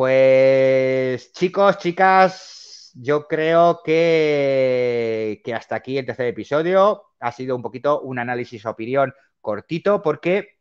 pues 0.00 1.30
chicos, 1.34 1.76
chicas, 1.76 2.90
yo 2.94 3.28
creo 3.28 3.82
que, 3.84 5.42
que 5.44 5.52
hasta 5.52 5.74
aquí 5.74 5.98
el 5.98 6.06
tercer 6.06 6.28
episodio. 6.28 7.02
Ha 7.20 7.32
sido 7.32 7.54
un 7.54 7.60
poquito 7.60 8.00
un 8.00 8.18
análisis 8.18 8.64
opinión 8.64 9.12
cortito 9.42 10.00
porque, 10.00 10.56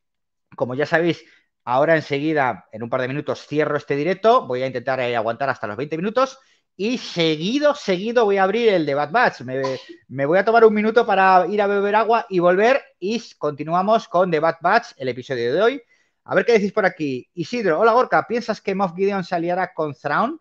como 0.58 0.76
ya 0.76 0.86
sabéis, 0.86 1.24
ahora 1.64 1.96
enseguida, 1.96 2.68
en 2.74 2.84
un 2.84 2.90
par 2.90 3.00
de 3.00 3.08
minutos, 3.08 3.48
cierro 3.48 3.78
este 3.78 3.96
directo. 3.96 4.46
Voy 4.46 4.62
a 4.62 4.68
intentar 4.68 5.00
eh, 5.00 5.16
aguantar 5.16 5.50
hasta 5.50 5.68
los 5.68 5.78
20 5.78 5.96
minutos. 5.96 6.38
Y 6.76 6.98
seguido, 6.98 7.76
seguido 7.76 8.26
voy 8.26 8.40
a 8.40 8.44
abrir 8.44 8.68
el 8.68 8.86
de 8.86 8.94
Bad 8.94 9.12
Batch. 9.12 9.42
Me, 9.44 9.62
me, 10.10 10.26
voy 10.26 10.40
a 10.40 10.44
tomar 10.44 10.66
un 10.66 10.74
minuto 10.74 11.06
para 11.06 11.48
ir 11.48 11.62
a 11.62 11.68
beber 11.68 11.96
agua 11.96 12.26
y 12.28 12.40
volver. 12.40 12.82
Y 13.00 13.24
continuamos 13.38 14.10
con 14.10 14.32
The 14.32 14.42
Bad 14.42 14.58
Batch, 14.60 14.88
el 14.98 15.08
episodio 15.08 15.54
de 15.54 15.62
hoy. 15.62 15.82
A 16.32 16.36
ver 16.36 16.46
qué 16.46 16.54
decís 16.54 16.72
por 16.72 16.86
aquí. 16.86 17.28
Isidro, 17.34 17.80
hola 17.80 17.92
Gorka, 17.92 18.28
¿piensas 18.28 18.62
que 18.62 18.76
Moff 18.76 18.94
Gideon 18.96 19.24
se 19.24 19.34
aliará 19.34 19.74
con 19.74 19.96
Thrawn? 19.96 20.40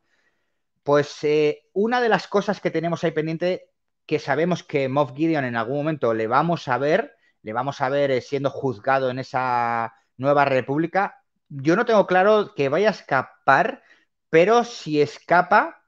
Pues 0.82 1.24
eh, 1.24 1.62
una 1.72 2.02
de 2.02 2.10
las 2.10 2.28
cosas 2.28 2.60
que 2.60 2.70
tenemos 2.70 3.02
ahí 3.04 3.12
pendiente, 3.12 3.70
que 4.04 4.18
sabemos 4.18 4.62
que 4.62 4.90
Moff 4.90 5.14
Gideon 5.16 5.46
en 5.46 5.56
algún 5.56 5.78
momento 5.78 6.12
le 6.12 6.26
vamos 6.26 6.68
a 6.68 6.76
ver, 6.76 7.14
le 7.40 7.54
vamos 7.54 7.80
a 7.80 7.88
ver 7.88 8.10
eh, 8.10 8.20
siendo 8.20 8.50
juzgado 8.50 9.08
en 9.08 9.18
esa 9.18 9.94
nueva 10.18 10.44
república. 10.44 11.22
Yo 11.48 11.74
no 11.74 11.86
tengo 11.86 12.06
claro 12.06 12.52
que 12.54 12.68
vaya 12.68 12.88
a 12.88 12.90
escapar, 12.90 13.82
pero 14.28 14.64
si 14.64 15.00
escapa 15.00 15.86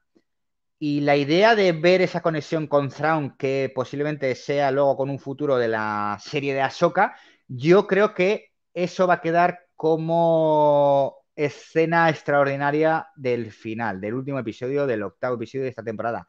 y 0.79 1.01
la 1.01 1.15
idea 1.15 1.53
de 1.53 1.73
ver 1.73 2.01
esa 2.01 2.23
conexión 2.23 2.65
con 2.65 2.89
Thrawn, 2.89 3.37
que 3.37 3.71
posiblemente 3.75 4.33
sea 4.33 4.71
luego 4.71 4.97
con 4.97 5.11
un 5.11 5.19
futuro 5.19 5.57
de 5.57 5.67
la 5.67 6.17
serie 6.19 6.55
de 6.55 6.61
Ahsoka, 6.61 7.15
yo 7.47 7.85
creo 7.85 8.15
que 8.15 8.51
eso 8.73 9.05
va 9.05 9.15
a 9.15 9.21
quedar 9.21 9.59
como 9.81 11.25
escena 11.35 12.07
extraordinaria 12.07 13.07
del 13.15 13.51
final, 13.51 13.99
del 13.99 14.13
último 14.13 14.37
episodio, 14.37 14.85
del 14.85 15.01
octavo 15.01 15.37
episodio 15.37 15.63
de 15.63 15.69
esta 15.69 15.81
temporada. 15.81 16.27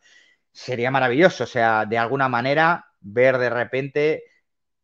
Sería 0.51 0.91
maravilloso, 0.91 1.45
o 1.45 1.47
sea, 1.47 1.85
de 1.85 1.99
alguna 1.99 2.31
manera 2.31 2.87
ver 3.01 3.37
de 3.37 3.51
repente 3.51 4.23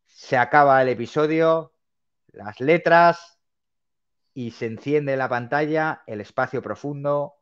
se 0.05 0.37
acaba 0.37 0.83
el 0.83 0.91
episodio, 0.91 1.73
las 2.27 2.61
letras 2.61 3.39
y 4.35 4.51
se 4.51 4.67
enciende 4.67 5.17
la 5.17 5.31
pantalla, 5.31 6.03
el 6.07 6.21
espacio 6.21 6.61
profundo. 6.61 7.37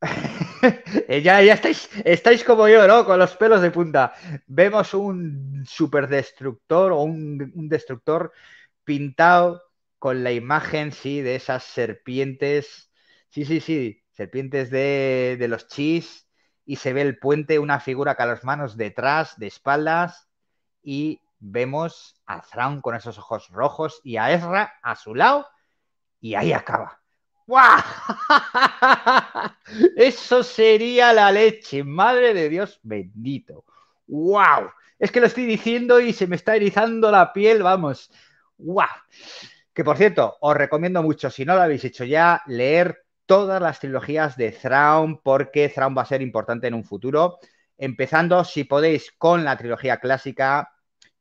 ya, 1.08 1.40
ya 1.40 1.54
estáis, 1.54 1.88
estáis 2.04 2.42
como 2.42 2.66
yo, 2.66 2.84
¿no? 2.88 3.04
Con 3.04 3.16
los 3.16 3.36
pelos 3.36 3.62
de 3.62 3.70
punta. 3.70 4.12
Vemos 4.48 4.92
un 4.92 5.64
superdestructor 5.64 6.90
o 6.90 7.02
un 7.02 7.68
destructor 7.68 8.32
pintado 8.82 9.69
con 10.00 10.24
la 10.24 10.32
imagen, 10.32 10.90
sí, 10.90 11.20
de 11.20 11.36
esas 11.36 11.62
serpientes. 11.62 12.90
Sí, 13.28 13.44
sí, 13.44 13.60
sí, 13.60 14.02
serpientes 14.10 14.70
de, 14.70 15.36
de 15.38 15.46
los 15.46 15.68
chis 15.68 16.26
y 16.64 16.76
se 16.76 16.92
ve 16.92 17.02
el 17.02 17.18
puente, 17.18 17.58
una 17.58 17.80
figura 17.80 18.16
con 18.16 18.28
las 18.28 18.42
manos 18.42 18.76
detrás, 18.76 19.38
de 19.38 19.46
espaldas, 19.46 20.28
y 20.82 21.20
vemos 21.38 22.20
a 22.26 22.40
Thrawn 22.40 22.80
con 22.80 22.94
esos 22.94 23.18
ojos 23.18 23.48
rojos 23.50 24.00
y 24.02 24.16
a 24.16 24.32
Ezra 24.32 24.74
a 24.82 24.96
su 24.96 25.14
lado, 25.14 25.46
y 26.20 26.34
ahí 26.34 26.52
acaba. 26.52 27.00
¡Guau! 27.46 27.82
Eso 29.96 30.42
sería 30.42 31.12
la 31.12 31.30
leche, 31.30 31.84
madre 31.84 32.32
de 32.32 32.48
Dios 32.48 32.80
bendito. 32.82 33.64
¡Wow! 34.06 34.70
Es 34.98 35.10
que 35.10 35.20
lo 35.20 35.26
estoy 35.26 35.44
diciendo 35.44 36.00
y 36.00 36.12
se 36.12 36.26
me 36.26 36.36
está 36.36 36.56
erizando 36.56 37.10
la 37.10 37.32
piel, 37.32 37.62
vamos. 37.62 38.10
¡Wow! 38.58 38.86
Que 39.72 39.84
por 39.84 39.96
cierto, 39.96 40.36
os 40.40 40.56
recomiendo 40.56 41.02
mucho, 41.02 41.30
si 41.30 41.44
no 41.44 41.54
lo 41.54 41.62
habéis 41.62 41.84
hecho 41.84 42.04
ya, 42.04 42.42
leer 42.46 43.04
todas 43.26 43.62
las 43.62 43.78
trilogías 43.78 44.36
de 44.36 44.50
Thrawn, 44.50 45.20
porque 45.22 45.68
Thrawn 45.68 45.96
va 45.96 46.02
a 46.02 46.06
ser 46.06 46.22
importante 46.22 46.66
en 46.66 46.74
un 46.74 46.84
futuro. 46.84 47.38
Empezando, 47.78 48.42
si 48.44 48.64
podéis, 48.64 49.12
con 49.16 49.44
la 49.44 49.56
trilogía 49.56 49.98
clásica, 49.98 50.72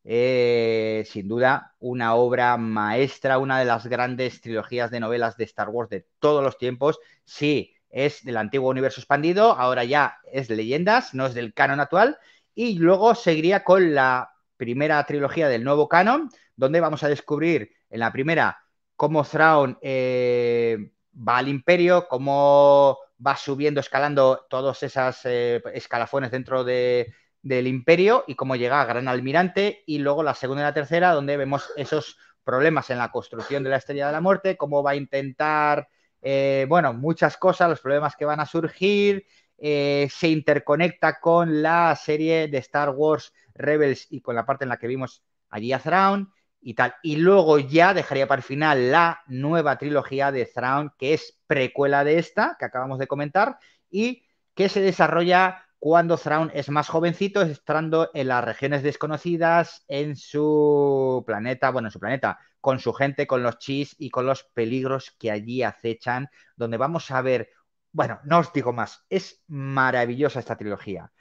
eh, 0.04 1.04
sin 1.06 1.28
duda, 1.28 1.76
una 1.80 2.16
obra 2.16 2.58
maestra, 2.58 3.38
una 3.38 3.60
de 3.60 3.66
las 3.66 3.86
grandes 3.86 4.42
trilogías 4.42 4.90
de 4.90 5.00
novelas 5.00 5.38
de 5.38 5.44
Star 5.44 5.70
Wars 5.70 5.90
de 5.92 6.08
todos 6.18 6.44
los 6.44 6.58
tiempos. 6.58 7.00
Sí, 7.26 7.76
es 7.90 8.24
del 8.24 8.38
antiguo 8.38 8.70
universo 8.70 9.02
expandido, 9.02 9.52
ahora 9.52 9.84
ya 9.84 10.18
es 10.32 10.50
leyendas, 10.50 11.14
no 11.14 11.28
es 11.28 11.36
del 11.36 11.54
canon 11.54 11.80
actual. 11.80 12.18
Y 12.56 12.80
luego 12.80 13.14
seguiría 13.14 13.64
con 13.64 13.94
la 13.94 14.32
primera 14.58 15.04
trilogía 15.06 15.48
del 15.48 15.64
nuevo 15.64 15.88
canon, 15.88 16.30
donde 16.56 16.80
vamos 16.82 17.04
a 17.04 17.08
descubrir 17.08 17.72
en 17.90 18.00
la 18.00 18.12
primera 18.12 18.58
cómo 19.00 19.24
Thrawn 19.24 19.78
eh, 19.82 20.92
va 21.16 21.38
al 21.38 21.48
imperio, 21.48 22.10
cómo 22.10 22.98
va 23.26 23.38
subiendo, 23.38 23.80
escalando 23.80 24.46
todos 24.50 24.84
esos 24.84 25.22
eh, 25.24 25.64
escalafones 25.74 26.32
dentro 26.32 26.66
de, 26.66 27.14
del 27.42 27.68
imperio 27.68 28.26
y 28.28 28.36
cómo 28.36 28.58
llega 28.58 28.82
a 28.82 28.86
Gran 28.86 29.08
Almirante. 29.08 29.84
Y 29.86 30.00
luego 30.00 30.22
la 30.22 30.34
segunda 30.34 30.64
y 30.64 30.66
la 30.66 30.74
tercera, 30.74 31.14
donde 31.14 31.38
vemos 31.38 31.72
esos 31.78 32.18
problemas 32.44 32.90
en 32.90 32.98
la 32.98 33.10
construcción 33.10 33.64
de 33.64 33.70
la 33.70 33.78
Estrella 33.78 34.08
de 34.08 34.12
la 34.12 34.20
Muerte, 34.20 34.58
cómo 34.58 34.84
va 34.84 34.92
a 34.92 34.96
intentar, 34.98 35.88
eh, 36.22 36.66
bueno, 36.68 36.92
muchas 36.92 37.38
cosas, 37.38 37.70
los 37.70 37.80
problemas 37.80 38.18
que 38.18 38.26
van 38.26 38.42
a 38.42 38.46
surgir. 38.46 39.26
Se 39.58 40.28
interconecta 40.28 41.22
con 41.22 41.62
la 41.62 41.96
serie 41.96 42.50
de 42.50 42.58
Star 42.58 42.90
Wars 42.90 43.32
Rebels 43.54 44.08
y 44.10 44.20
con 44.20 44.36
la 44.36 44.46
parte 44.46 44.66
en 44.66 44.70
la 44.70 44.78
que 44.78 44.88
vimos 44.88 45.24
allí 45.50 45.72
a 45.72 45.80
Thrawn 45.80 46.30
y 46.62 46.74
tal. 46.74 46.96
Y 47.04 47.18
luego 47.18 47.60
ya 47.60 47.94
dejaría 47.94 48.28
para 48.28 48.40
el 48.40 48.44
final 48.44 48.92
la 48.92 49.22
nueva 49.28 49.78
trilogía 49.78 50.32
de 50.32 50.46
Thrawn, 50.46 50.94
que 50.98 51.14
es 51.14 51.40
precuela 51.48 52.04
de 52.04 52.20
esta, 52.20 52.56
que 52.60 52.66
acabamos 52.66 53.00
de 53.00 53.08
comentar, 53.08 53.58
y 53.90 54.24
que 54.54 54.70
se 54.70 54.82
desarrolla 54.82 55.66
cuando 55.80 56.18
Thrawn 56.18 56.52
es 56.54 56.70
más 56.70 56.90
jovencito, 56.90 57.42
estando 57.42 58.12
en 58.14 58.28
las 58.28 58.44
regiones 58.44 58.84
desconocidas, 58.84 59.86
en 59.88 60.18
su 60.18 61.24
planeta, 61.26 61.72
bueno, 61.72 61.88
en 61.88 61.92
su 61.92 62.00
planeta, 62.00 62.38
con 62.60 62.80
su 62.80 62.92
gente, 62.94 63.26
con 63.26 63.44
los 63.44 63.60
chis 63.60 63.96
y 63.98 64.10
con 64.10 64.26
los 64.26 64.44
peligros 64.44 65.16
que 65.18 65.32
allí 65.32 65.64
acechan, 65.64 66.30
donde 66.58 66.76
vamos 66.78 67.10
a 67.12 67.22
ver, 67.22 67.50
bueno, 67.94 68.20
no 68.26 68.40
os 68.40 68.52
digo 68.52 68.74
más, 68.74 69.06
es 69.10 69.42
maravillosa 69.48 70.40
esta 70.40 70.58
trilogía. 70.58 71.12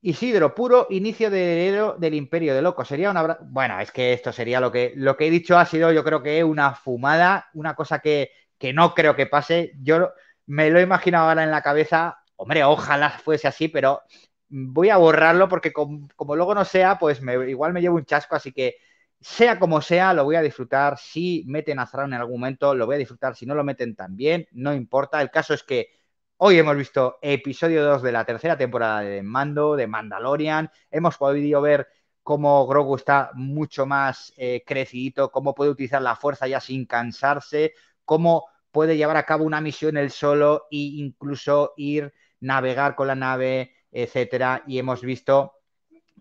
Isidro, 0.00 0.54
puro 0.54 0.86
inicio 0.90 1.28
de 1.28 1.94
del 1.98 2.14
Imperio 2.14 2.54
de 2.54 2.62
Loco. 2.62 2.84
Sería 2.84 3.10
una. 3.10 3.38
Bueno, 3.42 3.80
es 3.80 3.90
que 3.90 4.12
esto 4.12 4.32
sería 4.32 4.60
lo 4.60 4.70
que, 4.70 4.92
lo 4.96 5.16
que 5.16 5.26
he 5.26 5.30
dicho, 5.30 5.58
ha 5.58 5.66
sido, 5.66 5.92
yo 5.92 6.04
creo 6.04 6.22
que 6.22 6.44
una 6.44 6.74
fumada, 6.74 7.48
una 7.54 7.74
cosa 7.74 7.98
que, 7.98 8.30
que 8.58 8.72
no 8.72 8.94
creo 8.94 9.16
que 9.16 9.26
pase. 9.26 9.72
Yo 9.82 10.12
me 10.46 10.70
lo 10.70 10.78
he 10.78 10.82
imaginado 10.82 11.28
ahora 11.28 11.44
en 11.44 11.50
la 11.50 11.62
cabeza. 11.62 12.18
Hombre, 12.36 12.62
ojalá 12.64 13.10
fuese 13.10 13.48
así, 13.48 13.68
pero 13.68 14.02
voy 14.48 14.90
a 14.90 14.96
borrarlo 14.96 15.48
porque 15.48 15.72
como, 15.72 16.08
luego 16.36 16.54
no 16.54 16.64
sea, 16.64 16.98
pues 16.98 17.20
me, 17.20 17.50
igual 17.50 17.72
me 17.72 17.80
llevo 17.80 17.96
un 17.96 18.04
chasco. 18.04 18.36
Así 18.36 18.52
que, 18.52 18.76
sea 19.20 19.58
como 19.58 19.80
sea, 19.82 20.14
lo 20.14 20.24
voy 20.24 20.36
a 20.36 20.42
disfrutar. 20.42 20.98
Si 20.98 21.44
meten 21.48 21.80
a 21.80 21.86
Thrawn 21.86 22.12
en 22.14 22.20
algún 22.20 22.40
momento, 22.40 22.74
lo 22.74 22.86
voy 22.86 22.96
a 22.96 22.98
disfrutar. 22.98 23.34
Si 23.36 23.46
no 23.46 23.54
lo 23.54 23.64
meten 23.64 23.96
también, 23.96 24.46
no 24.52 24.72
importa. 24.74 25.20
El 25.20 25.30
caso 25.30 25.54
es 25.54 25.64
que 25.64 25.90
Hoy 26.40 26.56
hemos 26.56 26.76
visto 26.76 27.18
episodio 27.20 27.84
2 27.84 28.00
de 28.00 28.12
la 28.12 28.24
tercera 28.24 28.56
temporada 28.56 29.00
de 29.00 29.24
Mando, 29.24 29.74
de 29.74 29.88
Mandalorian. 29.88 30.70
Hemos 30.88 31.16
podido 31.16 31.60
ver 31.60 31.88
cómo 32.22 32.64
Grogu 32.68 32.94
está 32.94 33.32
mucho 33.34 33.86
más 33.86 34.32
eh, 34.36 34.62
crecidito, 34.64 35.32
cómo 35.32 35.52
puede 35.52 35.72
utilizar 35.72 36.00
la 36.00 36.14
fuerza 36.14 36.46
ya 36.46 36.60
sin 36.60 36.86
cansarse, 36.86 37.72
cómo 38.04 38.44
puede 38.70 38.96
llevar 38.96 39.16
a 39.16 39.24
cabo 39.24 39.42
una 39.42 39.60
misión 39.60 39.96
él 39.96 40.12
solo 40.12 40.68
e 40.70 40.76
incluso 40.76 41.74
ir, 41.76 42.14
navegar 42.38 42.94
con 42.94 43.08
la 43.08 43.16
nave, 43.16 43.74
etcétera. 43.90 44.62
Y 44.68 44.78
hemos 44.78 45.00
visto 45.00 45.54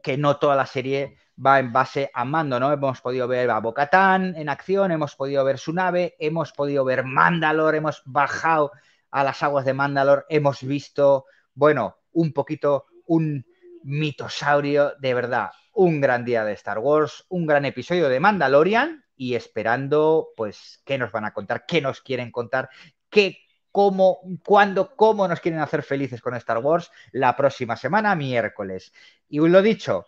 que 0.02 0.18
no 0.18 0.38
toda 0.38 0.56
la 0.56 0.66
serie 0.66 1.18
va 1.46 1.60
en 1.60 1.72
base 1.72 2.10
a 2.12 2.26
mando, 2.26 2.60
¿no? 2.60 2.74
Hemos 2.74 3.02
podido 3.02 3.28
ver 3.28 3.52
a 3.52 3.60
Bocatán 3.60 4.36
en 4.36 4.50
acción, 4.50 4.92
hemos 4.92 5.16
podido 5.16 5.46
ver 5.46 5.60
su 5.60 5.74
nave, 5.74 6.16
hemos 6.18 6.54
podido 6.54 6.84
ver 6.84 7.04
Mandalor, 7.04 7.76
hemos 7.76 8.02
bajado 8.04 8.72
a 9.18 9.24
las 9.24 9.42
aguas 9.42 9.66
de 9.66 9.74
Mandalor 9.74 10.28
hemos 10.30 10.62
visto, 10.62 11.26
bueno, 11.56 11.98
un 12.12 12.34
poquito 12.34 12.86
un 13.08 13.44
mitosaurio 13.82 14.94
de 15.00 15.16
verdad, 15.16 15.50
un 15.74 16.00
gran 16.00 16.24
día 16.24 16.46
de 16.46 16.54
Star 16.54 16.78
Wars, 16.78 17.26
un 17.30 17.48
gran 17.48 17.66
episodio 17.66 18.10
de 18.10 18.20
Mandalorian 18.20 19.04
y 19.16 19.34
esperando, 19.34 20.28
pues, 20.38 20.84
qué 20.86 21.00
nos 21.00 21.12
van 21.12 21.26
a 21.26 21.34
contar, 21.34 21.66
qué 21.66 21.82
nos 21.82 22.02
quieren 22.02 22.30
contar, 22.30 22.70
qué, 23.10 23.40
cómo, 23.72 24.20
cuándo, 24.46 24.96
cómo 24.96 25.28
nos 25.28 25.40
quieren 25.40 25.62
hacer 25.62 25.82
felices 25.82 26.22
con 26.22 26.36
Star 26.36 26.60
Wars 26.60 26.92
la 27.12 27.36
próxima 27.36 27.76
semana, 27.76 28.14
miércoles. 28.14 28.94
Y 29.30 29.40
lo 29.40 29.64
dicho, 29.64 30.06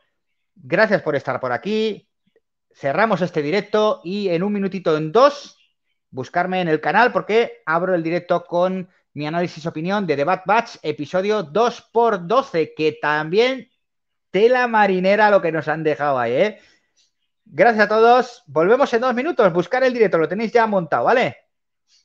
gracias 0.54 1.02
por 1.02 1.16
estar 1.16 1.40
por 1.40 1.52
aquí. 1.52 2.08
Cerramos 2.72 3.24
este 3.24 3.42
directo 3.42 4.02
y 4.04 4.30
en 4.30 4.44
un 4.44 4.54
minutito, 4.54 4.96
en 4.96 5.12
dos, 5.12 5.58
buscarme 6.12 6.62
en 6.62 6.68
el 6.68 6.80
canal 6.80 7.12
porque 7.12 7.64
abro 7.66 7.96
el 7.96 8.04
directo 8.04 8.46
con 8.46 8.88
mi 9.14 9.28
análisis 9.28 9.66
opinión 9.66 10.06
de 10.06 10.16
The 10.16 10.24
Bad 10.24 10.42
Batch, 10.46 10.76
episodio 10.82 11.44
2x12, 11.44 12.74
que 12.76 12.98
también 13.02 13.70
tela 14.32 14.68
marinera 14.68 15.30
lo 15.30 15.42
que 15.42 15.52
nos 15.52 15.68
han 15.68 15.84
dejado 15.84 16.20
ahí, 16.20 16.34
¿eh? 16.34 16.60
Gracias 17.46 17.86
a 17.86 17.90
todos. 17.90 18.44
Volvemos 18.46 18.94
en 18.94 19.02
dos 19.02 19.16
minutos. 19.16 19.52
Buscar 19.52 19.84
el 19.84 19.94
directo, 19.94 20.20
lo 20.20 20.28
tenéis 20.28 20.52
ya 20.52 20.68
montado, 20.68 21.06
¿vale? 21.06 21.38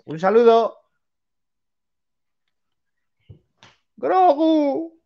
Un 0.06 0.18
saludo. 0.18 0.78
Grogu. 3.96 5.00